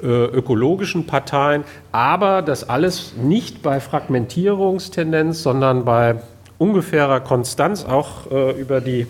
äh, 0.03 0.07
ökologischen 0.07 1.07
Parteien, 1.07 1.65
aber 1.93 2.43
das 2.43 2.69
alles 2.69 3.15
nicht 3.17 3.63
bei 3.63 3.81
Fragmentierungstendenz, 3.81 5.43
sondern 5.43 5.85
bei 5.85 6.17
ungefährer 6.59 7.21
Konstanz 7.21 7.85
auch 7.85 8.31
äh, 8.31 8.61
über 8.61 8.81
die 8.81 9.07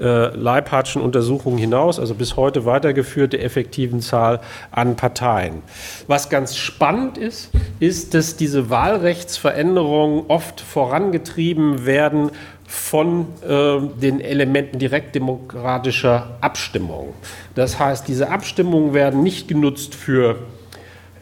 äh, 0.00 0.34
Leibhardtschen 0.34 1.02
Untersuchungen 1.02 1.58
hinaus, 1.58 2.00
also 2.00 2.14
bis 2.14 2.36
heute 2.36 2.64
weitergeführte 2.64 3.38
effektiven 3.38 4.00
Zahl 4.00 4.40
an 4.70 4.96
Parteien. 4.96 5.62
Was 6.06 6.28
ganz 6.28 6.56
spannend 6.56 7.18
ist, 7.18 7.50
ist, 7.78 8.14
dass 8.14 8.36
diese 8.36 8.70
Wahlrechtsveränderungen 8.70 10.24
oft 10.28 10.60
vorangetrieben 10.60 11.84
werden 11.84 12.30
von 12.66 13.26
äh, 13.46 13.80
den 14.00 14.20
Elementen 14.20 14.78
direktdemokratischer 14.78 16.38
Abstimmung. 16.40 17.12
Das 17.54 17.78
heißt, 17.78 18.08
diese 18.08 18.30
Abstimmungen 18.30 18.94
werden 18.94 19.22
nicht 19.22 19.46
genutzt 19.46 19.94
für 19.94 20.38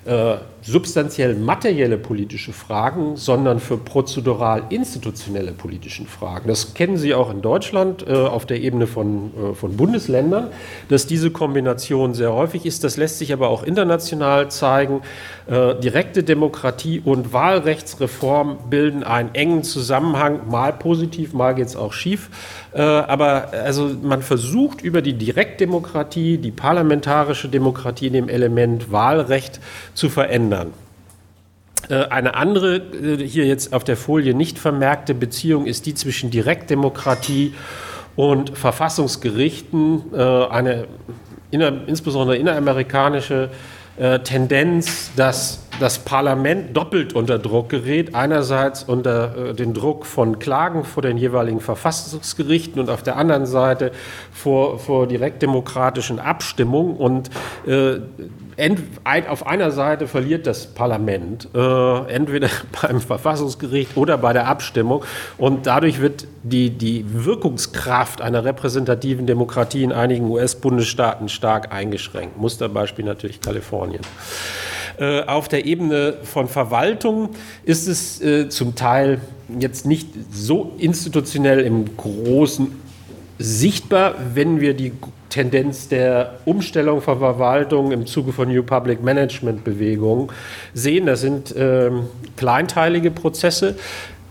äh, 0.07 0.37
substanziell 0.63 1.35
materielle 1.35 1.97
politische 1.97 2.53
Fragen, 2.53 3.17
sondern 3.17 3.61
für 3.61 3.79
prozedural 3.79 4.65
institutionelle 4.71 5.53
politische 5.53 6.05
Fragen. 6.05 6.49
Das 6.49 6.75
kennen 6.75 6.97
Sie 6.97 7.15
auch 7.15 7.31
in 7.31 7.43
Deutschland 7.43 8.07
äh, 8.07 8.13
auf 8.13 8.47
der 8.47 8.61
Ebene 8.61 8.87
von, 8.87 9.31
äh, 9.35 9.55
von 9.55 9.77
Bundesländern, 9.77 10.49
dass 10.89 11.07
diese 11.07 11.31
Kombination 11.31 12.15
sehr 12.15 12.33
häufig 12.33 12.67
ist. 12.67 12.85
Das 12.85 12.97
lässt 12.97 13.19
sich 13.19 13.33
aber 13.33 13.49
auch 13.49 13.63
international 13.63 14.51
zeigen. 14.51 15.01
Äh, 15.47 15.77
direkte 15.81 16.23
Demokratie 16.23 17.01
und 17.05 17.33
Wahlrechtsreform 17.33 18.59
bilden 18.69 19.03
einen 19.03 19.35
engen 19.35 19.63
Zusammenhang, 19.63 20.49
mal 20.49 20.73
positiv, 20.73 21.33
mal 21.33 21.55
geht 21.55 21.67
es 21.67 21.77
auch 21.77 21.93
schief. 21.93 22.29
Äh, 22.73 22.83
aber 22.83 23.51
also 23.53 23.91
man 24.03 24.23
versucht 24.23 24.83
über 24.83 25.03
die 25.03 25.15
Direktdemokratie, 25.15 26.39
die 26.39 26.51
parlamentarische 26.51 27.49
Demokratie 27.49 28.09
in 28.09 28.13
dem 28.13 28.29
Element 28.29 28.93
Wahlrecht 28.93 29.61
zu 29.95 30.09
verändern. 30.09 30.50
Äh, 31.89 32.07
eine 32.07 32.35
andere, 32.35 32.77
äh, 32.77 33.27
hier 33.27 33.47
jetzt 33.47 33.73
auf 33.73 33.85
der 33.85 33.97
Folie 33.97 34.35
nicht 34.35 34.59
vermerkte 34.59 35.15
Beziehung 35.15 35.67
ist 35.67 35.87
die 35.87 35.95
zwischen 35.95 36.31
Direktdemokratie 36.31 37.55
und 38.17 38.59
Verfassungsgerichten, 38.59 40.13
eine 40.13 40.87
insbesondere 41.87 42.37
inneramerikanische 42.37 43.49
Tendenz, 44.25 45.13
dass 45.17 45.61
das 45.81 45.99
Parlament 45.99 46.77
doppelt 46.77 47.15
unter 47.15 47.39
Druck 47.39 47.71
gerät. 47.71 48.15
Einerseits 48.15 48.85
unter 48.85 49.51
äh, 49.51 49.55
den 49.55 49.75
Druck 49.75 50.07
von 50.07 50.39
Klagen 50.39 50.85
vor 50.85 51.03
den 51.03 51.17
jeweiligen 51.17 51.61
Verfassungsgerichten 51.61 52.81
und 52.81 52.91
auf 52.91 53.03
der 53.03 53.17
anderen 53.17 53.47
Seite 53.47 53.91
vor, 54.31 54.79
vor 54.79 55.07
direktdemokratischen 55.07 56.21
Abstimmungen. 56.21 56.97
Und 56.97 57.31
äh, 57.67 58.01
ein, 58.57 59.27
auf 59.29 59.47
einer 59.47 59.71
Seite 59.71 60.07
verliert 60.07 60.47
das 60.47 60.67
Parlament, 60.67 61.49
äh, 61.55 62.13
entweder 62.13 62.49
beim 62.83 63.01
Verfassungsgericht 63.01 63.97
oder 63.97 64.19
bei 64.19 64.33
der 64.33 64.47
Abstimmung. 64.47 65.05
Und 65.39 65.67
dadurch 65.67 66.01
wird 66.01 66.27
die, 66.43 66.71
die 66.71 67.05
Wirkungskraft 67.09 68.21
einer 68.21 68.45
repräsentativen 68.45 69.27
Demokratie 69.27 69.83
in 69.83 69.93
einigen 69.93 70.29
US-Bundesstaaten 70.31 71.29
stark 71.29 71.73
eingeschränkt. 71.73 72.37
Musterbeispiel 72.39 73.05
natürlich 73.05 73.41
Kalifornien. 73.41 74.03
Äh, 74.99 75.23
auf 75.25 75.49
der 75.49 75.65
Ebene 75.65 76.15
von 76.25 76.49
Verwaltung 76.49 77.31
ist 77.65 77.89
es 77.89 78.21
äh, 78.21 78.49
zum 78.49 78.75
Teil 78.75 79.21
jetzt 79.59 79.87
nicht 79.87 80.09
so 80.31 80.75
institutionell 80.79 81.61
im 81.61 81.97
Großen 81.97 82.90
sichtbar, 83.41 84.15
wenn 84.35 84.61
wir 84.61 84.75
die 84.75 84.93
Tendenz 85.31 85.89
der 85.89 86.41
Umstellung 86.45 87.01
von 87.01 87.19
Verwaltung 87.19 87.91
im 87.91 88.05
Zuge 88.07 88.33
von 88.33 88.49
New 88.49 88.63
Public 88.63 89.03
Management 89.03 89.65
Bewegungen 89.65 90.29
sehen. 90.75 91.07
Das 91.07 91.23
sind 91.23 91.55
ähm, 91.57 92.09
kleinteilige 92.37 93.11
Prozesse. 93.11 93.77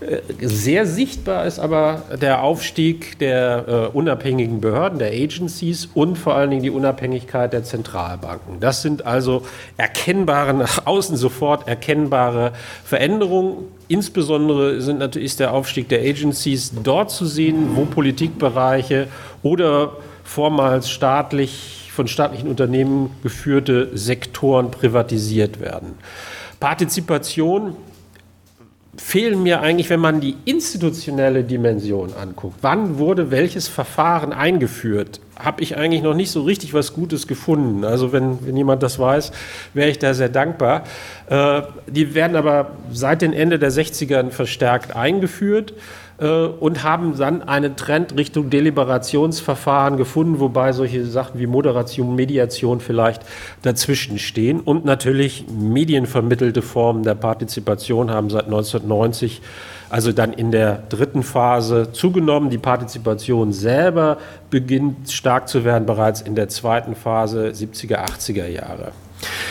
Äh, 0.00 0.20
sehr 0.40 0.86
sichtbar 0.86 1.46
ist 1.46 1.58
aber 1.58 2.02
der 2.20 2.42
Aufstieg 2.42 3.18
der 3.18 3.90
äh, 3.92 3.96
unabhängigen 3.96 4.60
Behörden, 4.60 4.98
der 4.98 5.12
Agencies 5.12 5.88
und 5.92 6.16
vor 6.16 6.34
allen 6.34 6.50
Dingen 6.50 6.62
die 6.62 6.70
Unabhängigkeit 6.70 7.52
der 7.52 7.64
Zentralbanken. 7.64 8.60
Das 8.60 8.82
sind 8.82 9.04
also 9.04 9.42
erkennbare, 9.76 10.54
nach 10.54 10.86
außen 10.86 11.16
sofort 11.16 11.68
erkennbare 11.68 12.52
Veränderungen. 12.84 13.64
Insbesondere 13.88 14.80
sind 14.80 14.98
natürlich 14.98 15.26
ist 15.26 15.40
der 15.40 15.52
Aufstieg 15.52 15.88
der 15.88 16.00
Agencies 16.00 16.72
dort 16.82 17.10
zu 17.10 17.26
sehen, 17.26 17.70
wo 17.74 17.84
Politikbereiche 17.84 19.08
oder 19.42 19.92
vormals 20.24 20.88
staatlich, 20.88 21.90
von 21.92 22.06
staatlichen 22.08 22.48
Unternehmen 22.48 23.10
geführte 23.22 23.90
Sektoren 23.96 24.70
privatisiert 24.70 25.60
werden. 25.60 25.94
Partizipation 26.60 27.76
fehlen 29.00 29.42
mir 29.42 29.60
eigentlich, 29.60 29.90
wenn 29.90 29.98
man 29.98 30.20
die 30.20 30.36
institutionelle 30.44 31.42
Dimension 31.42 32.12
anguckt. 32.12 32.58
Wann 32.60 32.98
wurde 32.98 33.30
welches 33.30 33.66
Verfahren 33.66 34.32
eingeführt? 34.32 35.20
Habe 35.36 35.62
ich 35.62 35.76
eigentlich 35.76 36.02
noch 36.02 36.14
nicht 36.14 36.30
so 36.30 36.42
richtig 36.42 36.74
was 36.74 36.92
Gutes 36.92 37.26
gefunden. 37.26 37.84
Also 37.84 38.12
wenn, 38.12 38.46
wenn 38.46 38.56
jemand 38.56 38.82
das 38.82 38.98
weiß, 38.98 39.32
wäre 39.72 39.88
ich 39.88 39.98
da 39.98 40.12
sehr 40.12 40.28
dankbar. 40.28 40.84
Äh, 41.28 41.62
die 41.88 42.14
werden 42.14 42.36
aber 42.36 42.72
seit 42.92 43.22
den 43.22 43.32
Ende 43.32 43.58
der 43.58 43.72
60ern 43.72 44.30
verstärkt 44.30 44.94
eingeführt. 44.94 45.72
Äh, 46.20 46.46
und 46.46 46.82
haben 46.82 47.16
dann 47.16 47.42
einen 47.42 47.76
Trend 47.76 48.16
Richtung 48.16 48.50
Deliberationsverfahren 48.50 49.96
gefunden, 49.96 50.38
wobei 50.38 50.72
solche 50.72 51.06
Sachen 51.06 51.40
wie 51.40 51.46
Moderation, 51.46 52.14
Mediation 52.14 52.80
vielleicht 52.80 53.22
dazwischen 53.62 54.18
stehen. 54.18 54.60
Und 54.60 54.84
natürlich 54.84 55.46
medienvermittelte 55.48 56.60
Formen 56.60 57.04
der 57.04 57.14
Partizipation 57.14 58.10
haben 58.10 58.28
seit 58.28 58.44
1990 58.44 59.40
also 59.88 60.12
dann 60.12 60.32
in 60.32 60.52
der 60.52 60.84
dritten 60.88 61.24
Phase 61.24 61.90
zugenommen. 61.92 62.48
Die 62.48 62.58
Partizipation 62.58 63.52
selber 63.52 64.18
beginnt 64.48 65.10
stark 65.10 65.48
zu 65.48 65.64
werden 65.64 65.84
bereits 65.84 66.20
in 66.20 66.36
der 66.36 66.48
zweiten 66.48 66.94
Phase 66.94 67.48
70er, 67.48 67.96
80er 67.96 68.46
Jahre. 68.46 68.92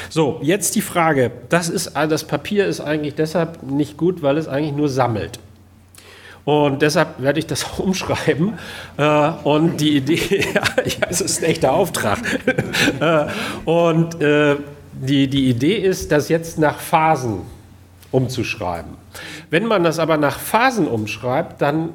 So, 0.09 0.39
jetzt 0.41 0.75
die 0.75 0.81
Frage. 0.81 1.31
Das, 1.49 1.67
ist, 1.67 1.91
das 1.93 2.23
Papier 2.23 2.67
ist 2.67 2.79
eigentlich 2.79 3.15
deshalb 3.15 3.63
nicht 3.63 3.97
gut, 3.97 4.21
weil 4.21 4.37
es 4.37 4.47
eigentlich 4.47 4.75
nur 4.75 4.87
sammelt. 4.87 5.39
Und 6.49 6.81
deshalb 6.81 7.21
werde 7.21 7.37
ich 7.37 7.45
das 7.45 7.63
auch 7.63 7.77
umschreiben. 7.89 8.57
Äh, 8.97 9.29
und 9.43 9.79
die 9.79 9.97
Idee, 9.97 10.45
ja, 10.55 11.07
es 11.07 11.21
ist 11.21 11.43
ein 11.43 11.45
echter 11.45 11.73
Auftrag. 11.73 12.17
äh, 12.99 13.25
und 13.65 14.19
äh, 14.19 14.55
die, 14.93 15.27
die 15.27 15.49
Idee 15.49 15.75
ist, 15.75 16.11
das 16.11 16.27
jetzt 16.27 16.57
nach 16.57 16.79
Phasen 16.79 17.41
umzuschreiben. 18.09 18.97
Wenn 19.51 19.67
man 19.67 19.83
das 19.83 19.99
aber 19.99 20.17
nach 20.17 20.39
Phasen 20.39 20.87
umschreibt, 20.87 21.61
dann 21.61 21.91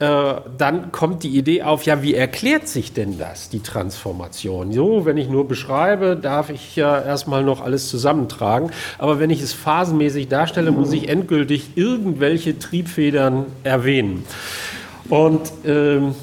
äh, 0.00 0.34
dann 0.58 0.90
kommt 0.90 1.22
die 1.22 1.36
Idee 1.36 1.62
auf, 1.62 1.84
ja, 1.84 2.02
wie 2.02 2.14
erklärt 2.14 2.66
sich 2.66 2.92
denn 2.92 3.16
das, 3.16 3.48
die 3.48 3.60
Transformation? 3.60 4.72
So, 4.72 5.04
wenn 5.04 5.16
ich 5.16 5.28
nur 5.28 5.46
beschreibe, 5.46 6.16
darf 6.16 6.50
ich 6.50 6.74
ja 6.74 7.00
erstmal 7.00 7.44
noch 7.44 7.60
alles 7.60 7.88
zusammentragen. 7.88 8.70
Aber 8.98 9.20
wenn 9.20 9.30
ich 9.30 9.40
es 9.40 9.52
phasenmäßig 9.52 10.28
darstelle, 10.28 10.72
muss 10.72 10.92
ich 10.92 11.08
endgültig 11.08 11.76
irgendwelche 11.76 12.58
Triebfedern 12.58 13.46
erwähnen. 13.62 14.24
Und 15.08 15.52
ähm, 15.64 16.16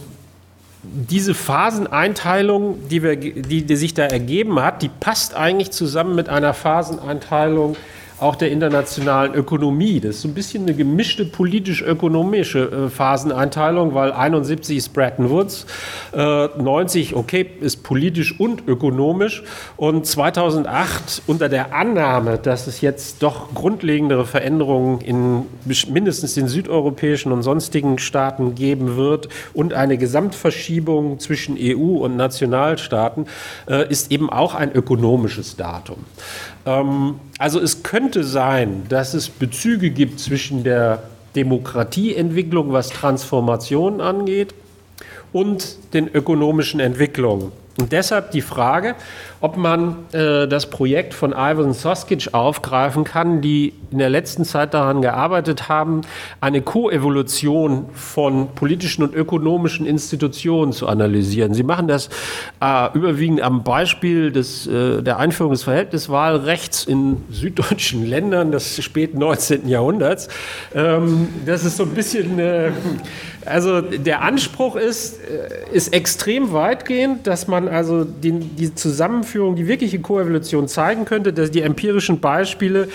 diese 0.84 1.34
Phaseneinteilung, 1.34 2.90
die, 2.90 3.04
wir, 3.04 3.16
die, 3.16 3.64
die 3.64 3.76
sich 3.76 3.94
da 3.94 4.04
ergeben 4.04 4.62
hat, 4.62 4.82
die 4.82 4.90
passt 4.90 5.36
eigentlich 5.36 5.72
zusammen 5.72 6.16
mit 6.16 6.28
einer 6.28 6.54
Phaseneinteilung 6.54 7.78
auch 8.22 8.36
der 8.36 8.52
internationalen 8.52 9.34
Ökonomie. 9.34 10.00
Das 10.00 10.18
ist 10.18 10.22
so 10.22 10.28
ein 10.28 10.34
bisschen 10.34 10.64
eine 10.64 10.76
gemischte 10.76 11.26
politisch-ökonomische 11.26 12.86
äh, 12.86 12.90
Phaseneinteilung, 12.90 13.96
weil 13.96 14.12
71 14.12 14.78
ist 14.78 14.90
Bretton 14.94 15.30
Woods, 15.30 15.66
äh, 16.14 16.48
90, 16.48 17.16
okay, 17.16 17.50
ist 17.62 17.84
politisch 17.84 18.40
und 18.40 18.68
ökonomisch 18.68 19.44
und 19.76 20.06
2008 20.06 21.24
unter 21.26 21.50
der 21.50 21.74
Annahme, 21.74 22.38
dass 22.38 22.68
es 22.68 22.82
jetzt 22.82 23.24
doch 23.24 23.54
grundlegendere 23.56 24.26
Veränderungen 24.26 25.02
in 25.02 25.46
mindestens 25.90 26.36
den 26.36 26.48
südeuropäischen 26.48 27.32
und 27.32 27.42
sonstigen 27.42 27.98
Staaten 27.98 28.54
geben 28.54 28.98
wird 28.98 29.30
und 29.54 29.74
eine 29.74 29.98
Gesamtverschiebung 29.98 31.20
zwischen 31.20 31.58
EU 31.60 31.98
und 32.04 32.18
Nationalstaaten, 32.18 33.26
äh, 33.68 33.90
ist 33.90 34.12
eben 34.12 34.30
auch 34.30 34.54
ein 34.54 34.72
ökonomisches 34.72 35.56
Datum. 35.56 35.98
Ähm, 36.66 37.20
also 37.38 37.60
es 37.60 37.84
könnte 37.84 38.24
sein, 38.24 38.84
dass 38.90 39.14
es 39.14 39.30
Bezüge 39.30 39.90
gibt 39.92 40.20
zwischen 40.20 40.64
der 40.64 41.04
Demokratieentwicklung, 41.36 42.72
was 42.72 42.90
Transformationen 42.90 44.02
angeht, 44.02 44.54
und 45.34 45.94
den 45.94 46.08
ökonomischen 46.08 46.80
Entwicklungen. 46.80 47.52
Und 47.78 47.92
deshalb 47.94 48.32
die 48.32 48.42
Frage, 48.42 48.96
ob 49.40 49.58
man 49.58 49.96
äh, 50.12 50.48
das 50.48 50.70
Projekt 50.70 51.14
von 51.14 51.32
Ivan 51.32 51.74
Soskic 51.74 52.34
aufgreifen 52.34 53.06
kann, 53.06 53.42
die 53.42 53.74
in 53.92 53.98
der 53.98 54.10
letzten 54.10 54.46
Zeit 54.46 54.74
daran 54.74 55.02
gearbeitet 55.02 55.68
haben, 55.70 56.02
eine 56.42 56.62
Koevolution 56.62 57.88
von 57.94 58.50
politischen 58.56 59.04
und 59.04 59.16
ökonomischen 59.16 59.86
Institutionen 59.86 60.74
zu 60.74 60.88
analysieren. 60.88 61.54
Sie 61.54 61.64
machen 61.64 61.88
das 61.88 62.10
äh, 62.62 62.90
überwiegend 62.94 63.42
am 63.42 63.64
Beispiel 63.64 64.32
des, 64.32 64.68
äh, 64.68 65.02
der 65.02 65.18
Einführung 65.18 65.54
des 65.54 65.64
Verhältniswahlrechts 65.64 66.84
in 66.84 67.24
süddeutschen 67.32 68.06
Ländern 68.06 68.52
des 68.52 68.84
späten 68.84 69.18
19. 69.18 69.68
Jahrhunderts. 69.68 70.28
Ähm, 70.76 71.30
das 71.46 71.64
ist 71.66 71.78
so 71.78 71.84
ein 71.84 71.94
bisschen, 71.94 72.38
äh, 72.38 72.72
also 73.46 73.82
der 73.82 74.22
Anspruch 74.22 74.76
ist, 74.76 75.20
äh, 75.20 75.76
ist 75.76 75.94
extrem 75.94 76.54
weitgehend, 76.54 77.26
dass 77.28 77.48
man 77.48 77.61
also 77.68 78.04
den, 78.04 78.56
die 78.56 78.74
Zusammenführung, 78.74 79.56
die 79.56 79.68
wirkliche 79.68 80.00
Koevolution 80.00 80.68
zeigen 80.68 81.06
könnte. 81.06 81.34
Dass 81.34 81.52
die 81.52 81.62
empirischen 81.62 82.20
Beispiele 82.20 82.88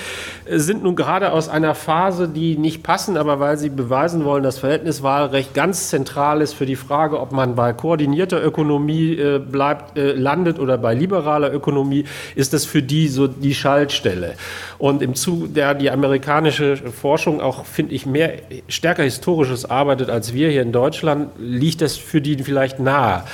äh, 0.44 0.58
sind 0.58 0.82
nun 0.82 0.96
gerade 0.96 1.32
aus 1.32 1.48
einer 1.48 1.74
Phase, 1.74 2.28
die 2.28 2.56
nicht 2.56 2.82
passen, 2.82 3.16
aber 3.16 3.40
weil 3.40 3.56
sie 3.56 3.68
beweisen 3.68 4.24
wollen, 4.24 4.42
dass 4.42 4.58
Verhältniswahlrecht 4.58 5.54
ganz 5.54 5.88
zentral 5.88 6.40
ist 6.40 6.54
für 6.54 6.66
die 6.66 6.76
Frage, 6.76 7.20
ob 7.20 7.32
man 7.32 7.54
bei 7.54 7.72
koordinierter 7.72 8.44
Ökonomie 8.44 9.14
äh, 9.14 9.38
bleibt, 9.38 9.98
äh, 9.98 10.12
landet 10.12 10.58
oder 10.58 10.78
bei 10.78 10.94
liberaler 10.94 11.52
Ökonomie, 11.52 12.04
ist 12.34 12.52
das 12.52 12.64
für 12.64 12.82
die 12.82 13.08
so 13.08 13.26
die 13.26 13.54
Schaltstelle. 13.54 14.34
Und 14.78 15.02
im 15.02 15.14
Zuge 15.14 15.48
der 15.48 15.74
die 15.74 15.90
amerikanische 15.90 16.76
Forschung 16.76 17.40
auch, 17.40 17.64
finde 17.64 17.94
ich, 17.94 18.06
mehr 18.06 18.34
stärker 18.68 19.02
historisches 19.02 19.64
arbeitet 19.64 20.10
als 20.10 20.32
wir 20.34 20.50
hier 20.50 20.62
in 20.62 20.72
Deutschland, 20.72 21.30
liegt 21.38 21.80
das 21.80 21.96
für 21.96 22.20
die 22.20 22.36
vielleicht 22.42 22.78
nahe. 22.80 23.24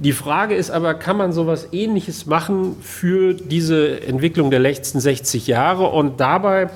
Die 0.00 0.12
Frage 0.12 0.54
ist 0.54 0.70
aber, 0.70 0.94
kann 0.94 1.16
man 1.16 1.32
sowas 1.32 1.70
Ähnliches 1.72 2.26
machen 2.26 2.76
für 2.80 3.34
diese 3.34 4.00
Entwicklung 4.02 4.48
der 4.52 4.60
letzten 4.60 5.00
60 5.00 5.48
Jahre? 5.48 5.88
Und 5.88 6.20
dabei 6.20 6.70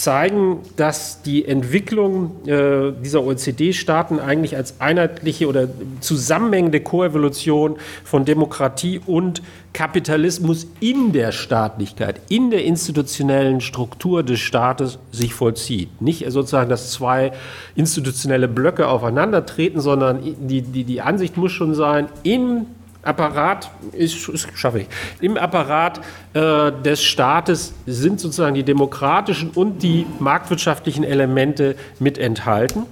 zeigen, 0.00 0.60
dass 0.76 1.22
die 1.22 1.44
Entwicklung 1.44 2.46
äh, 2.46 2.92
dieser 3.04 3.22
OECD-Staaten 3.22 4.18
eigentlich 4.18 4.56
als 4.56 4.80
einheitliche 4.80 5.46
oder 5.46 5.68
zusammenhängende 6.00 6.80
Koevolution 6.80 7.76
von 8.04 8.24
Demokratie 8.24 9.00
und 9.06 9.42
Kapitalismus 9.72 10.66
in 10.80 11.12
der 11.12 11.32
Staatlichkeit, 11.32 12.20
in 12.28 12.50
der 12.50 12.64
institutionellen 12.64 13.60
Struktur 13.60 14.22
des 14.22 14.40
Staates 14.40 14.98
sich 15.12 15.34
vollzieht. 15.34 16.00
Nicht 16.00 16.24
sozusagen, 16.30 16.70
dass 16.70 16.90
zwei 16.90 17.32
institutionelle 17.76 18.48
Blöcke 18.48 18.88
aufeinandertreten, 18.88 19.80
sondern 19.80 20.20
die, 20.22 20.62
die, 20.62 20.84
die 20.84 21.00
Ansicht 21.00 21.36
muss 21.36 21.52
schon 21.52 21.74
sein, 21.74 22.08
in 22.22 22.66
Apparat 23.02 23.70
ist 23.92 24.16
schaffe 24.54 24.80
ich. 24.80 24.86
Im 25.20 25.36
Apparat 25.36 26.00
äh, 26.34 26.70
des 26.84 27.02
Staates 27.02 27.72
sind 27.86 28.20
sozusagen 28.20 28.54
die 28.54 28.62
demokratischen 28.62 29.50
und 29.50 29.82
die 29.82 30.06
marktwirtschaftlichen 30.18 31.04
Elemente 31.04 31.76
mit 31.98 32.18
enthalten. 32.18 32.84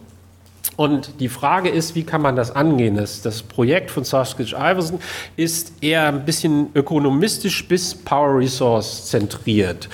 Und 0.76 1.20
die 1.20 1.28
Frage 1.28 1.68
ist, 1.68 1.94
wie 1.94 2.04
kann 2.04 2.22
man 2.22 2.36
das 2.36 2.54
angehen? 2.54 2.94
Das, 2.94 3.20
das 3.20 3.42
Projekt 3.42 3.90
von 3.90 4.04
Saskia 4.04 4.46
Iverson 4.72 5.00
ist 5.36 5.72
eher 5.82 6.06
ein 6.06 6.24
bisschen 6.24 6.68
ökonomistisch 6.74 7.66
bis 7.66 7.94
Power 7.94 8.38
Resource 8.38 9.06
zentriert. 9.06 9.88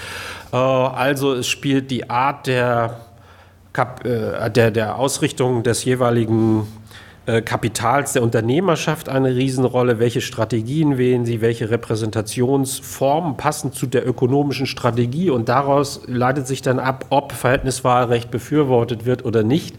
Äh, 0.52 0.56
also 0.56 1.34
es 1.34 1.48
spielt 1.48 1.90
die 1.90 2.08
Art 2.08 2.46
der, 2.46 3.00
äh, 4.04 4.50
der, 4.50 4.70
der 4.70 4.98
Ausrichtung 4.98 5.62
des 5.62 5.84
jeweiligen 5.84 6.68
Kapitals 7.26 8.12
der 8.12 8.22
Unternehmerschaft 8.22 9.08
eine 9.08 9.34
Riesenrolle. 9.34 9.98
Welche 9.98 10.20
Strategien 10.20 10.98
wählen 10.98 11.24
Sie? 11.24 11.40
Welche 11.40 11.70
Repräsentationsformen 11.70 13.38
passen 13.38 13.72
zu 13.72 13.86
der 13.86 14.06
ökonomischen 14.06 14.66
Strategie? 14.66 15.30
Und 15.30 15.48
daraus 15.48 16.02
leitet 16.06 16.46
sich 16.46 16.60
dann 16.60 16.78
ab, 16.78 17.06
ob 17.08 17.32
Verhältniswahlrecht 17.32 18.30
befürwortet 18.30 19.06
wird 19.06 19.24
oder 19.24 19.42
nicht. 19.42 19.76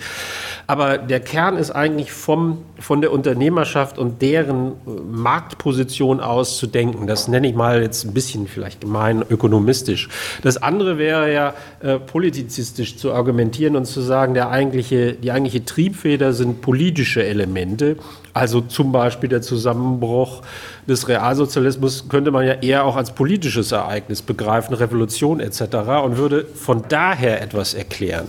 Aber 0.67 0.97
der 0.97 1.19
Kern 1.19 1.57
ist 1.57 1.71
eigentlich 1.71 2.11
vom, 2.11 2.63
von 2.79 3.01
der 3.01 3.11
Unternehmerschaft 3.11 3.97
und 3.97 4.21
deren 4.21 4.71
äh, 4.71 4.89
Marktposition 5.11 6.19
aus 6.19 6.57
zu 6.57 6.67
denken. 6.67 7.07
Das 7.07 7.27
nenne 7.27 7.47
ich 7.47 7.55
mal 7.55 7.81
jetzt 7.81 8.05
ein 8.05 8.13
bisschen 8.13 8.47
vielleicht 8.47 8.81
gemein 8.81 9.23
ökonomistisch. 9.29 10.09
Das 10.41 10.57
andere 10.57 10.97
wäre 10.97 11.31
ja 11.31 11.53
äh, 11.81 11.99
politizistisch 11.99 12.97
zu 12.97 13.13
argumentieren 13.13 13.75
und 13.75 13.85
zu 13.85 14.01
sagen, 14.01 14.33
der 14.33 14.49
eigentliche, 14.49 15.13
die 15.13 15.31
eigentliche 15.31 15.65
Triebfeder 15.65 16.33
sind 16.33 16.61
politische 16.61 17.23
Elemente. 17.23 17.97
Also 18.33 18.59
zum 18.61 18.91
Beispiel 18.91 19.29
der 19.29 19.41
Zusammenbruch 19.41 20.41
des 20.87 21.07
Realsozialismus 21.07 22.09
könnte 22.09 22.31
man 22.31 22.45
ja 22.45 22.53
eher 22.53 22.85
auch 22.85 22.95
als 22.95 23.11
politisches 23.11 23.71
Ereignis 23.71 24.21
begreifen, 24.21 24.73
Revolution 24.73 25.39
etc. 25.39 25.61
und 26.03 26.17
würde 26.17 26.45
von 26.45 26.83
daher 26.87 27.41
etwas 27.41 27.73
erklären. 27.73 28.27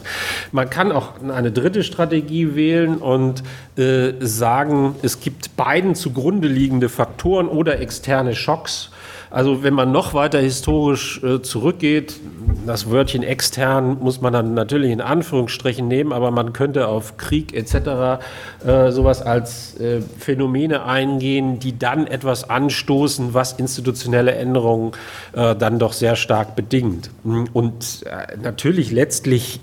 Man 0.52 0.70
kann 0.70 0.92
auch 0.92 1.12
eine 1.22 1.52
dritte 1.52 1.82
Strategie 1.82 2.54
wählen 2.54 2.96
und 2.98 3.42
äh, 3.76 4.12
sagen, 4.20 4.96
es 5.02 5.20
gibt 5.20 5.56
beiden 5.56 5.94
zugrunde 5.94 6.48
liegende 6.48 6.88
Faktoren 6.88 7.48
oder 7.48 7.80
externe 7.80 8.34
Schocks 8.34 8.90
also 9.30 9.62
wenn 9.62 9.74
man 9.74 9.92
noch 9.92 10.14
weiter 10.14 10.38
historisch 10.38 11.22
äh, 11.22 11.42
zurückgeht, 11.42 12.20
das 12.66 12.90
Wörtchen 12.90 13.22
extern 13.22 13.98
muss 14.00 14.20
man 14.20 14.32
dann 14.32 14.54
natürlich 14.54 14.90
in 14.90 15.00
Anführungsstrichen 15.00 15.86
nehmen, 15.86 16.12
aber 16.12 16.30
man 16.30 16.52
könnte 16.52 16.88
auf 16.88 17.16
Krieg 17.16 17.54
etc. 17.54 18.22
Äh, 18.66 18.90
sowas 18.90 19.22
als 19.22 19.78
äh, 19.80 20.00
Phänomene 20.18 20.84
eingehen, 20.84 21.58
die 21.58 21.78
dann 21.78 22.06
etwas 22.06 22.48
anstoßen, 22.48 23.34
was 23.34 23.52
institutionelle 23.54 24.34
Änderungen 24.34 24.92
äh, 25.32 25.54
dann 25.54 25.78
doch 25.78 25.92
sehr 25.92 26.16
stark 26.16 26.56
bedingt. 26.56 27.10
Und 27.24 28.04
äh, 28.06 28.36
natürlich 28.42 28.92
letztlich 28.92 29.60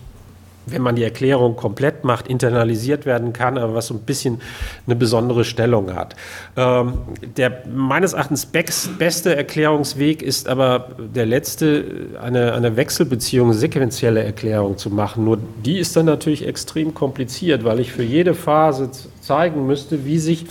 wenn 0.65 0.81
man 0.81 0.95
die 0.95 1.03
Erklärung 1.03 1.55
komplett 1.55 2.03
macht, 2.03 2.27
internalisiert 2.27 3.05
werden 3.05 3.33
kann, 3.33 3.57
aber 3.57 3.75
was 3.75 3.87
so 3.87 3.93
ein 3.93 4.01
bisschen 4.01 4.41
eine 4.85 4.95
besondere 4.95 5.43
Stellung 5.43 5.93
hat. 5.93 6.15
Ähm, 6.55 6.93
der 7.37 7.63
meines 7.73 8.13
Erachtens 8.13 8.45
beste 8.45 9.35
Erklärungsweg 9.35 10.21
ist 10.21 10.47
aber 10.47 10.89
der 10.97 11.25
letzte, 11.25 11.85
eine, 12.21 12.53
eine 12.53 12.75
Wechselbeziehung, 12.75 13.53
sequentielle 13.53 14.23
Erklärung 14.23 14.77
zu 14.77 14.89
machen. 14.89 15.25
Nur 15.25 15.39
die 15.65 15.79
ist 15.79 15.95
dann 15.95 16.05
natürlich 16.05 16.47
extrem 16.47 16.93
kompliziert, 16.93 17.63
weil 17.63 17.79
ich 17.79 17.91
für 17.91 18.03
jede 18.03 18.33
Phase 18.33 18.89
zeigen 19.23 19.65
müsste, 19.65 20.05
wie 20.05 20.19
sich 20.19 20.45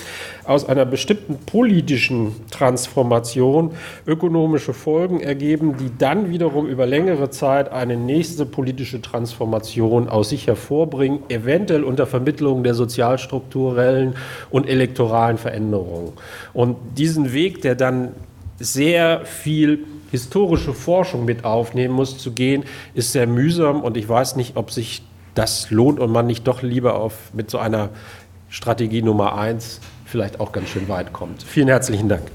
aus 0.45 0.69
einer 0.69 0.85
bestimmten 0.85 1.37
politischen 1.47 2.35
Transformation 2.51 3.73
ökonomische 4.07 4.73
Folgen 4.73 5.21
ergeben, 5.21 5.77
die 5.77 5.91
dann 5.99 6.31
wiederum 6.31 6.67
über 6.67 6.87
längere 6.87 7.31
Zeit 7.31 7.71
eine 7.71 7.97
nächste 7.97 8.47
politische 8.47 9.01
Transformation 9.03 10.09
aus 10.09 10.31
sich 10.31 10.47
hervorbringen, 10.47 11.21
eventuell 11.29 11.85
unter 11.85 12.07
Vermittlung 12.07 12.65
der 12.65 12.75
sozialstrukturellen 12.75 14.15
und 14.51 14.69
elektoralen 14.69 15.39
Veränderungen. 15.39 16.13
Und 16.53 16.77
diesen 16.97 17.33
Weg, 17.33 17.63
der 17.63 17.75
dann 17.75 18.13
sehr 18.59 19.25
viel 19.25 19.85
historische 20.11 20.73
Forschung 20.73 21.25
mit 21.25 21.45
aufnehmen 21.45 21.95
muss, 21.95 22.19
zu 22.19 22.33
gehen, 22.33 22.65
ist 22.95 23.13
sehr 23.13 23.27
mühsam 23.27 23.83
und 23.83 23.97
ich 23.97 24.09
weiß 24.09 24.37
nicht, 24.37 24.57
ob 24.57 24.71
sich 24.71 25.03
das 25.35 25.71
lohnt 25.71 25.99
und 25.99 26.13
man 26.13 26.27
nicht 26.27 26.47
doch 26.47 26.63
lieber 26.63 26.97
auf 26.97 27.33
mit 27.33 27.51
so 27.51 27.59
einer 27.59 27.91
Strategie 28.53 29.01
Nummer 29.01 29.39
eins 29.39 29.81
vielleicht 30.05 30.39
auch 30.39 30.53
ganz 30.53 30.69
schön 30.69 30.87
weit 30.87 31.15
kommt. 31.15 31.43
Vielen 31.43 31.69
herzlichen 31.69 32.11
Dank. 32.11 32.31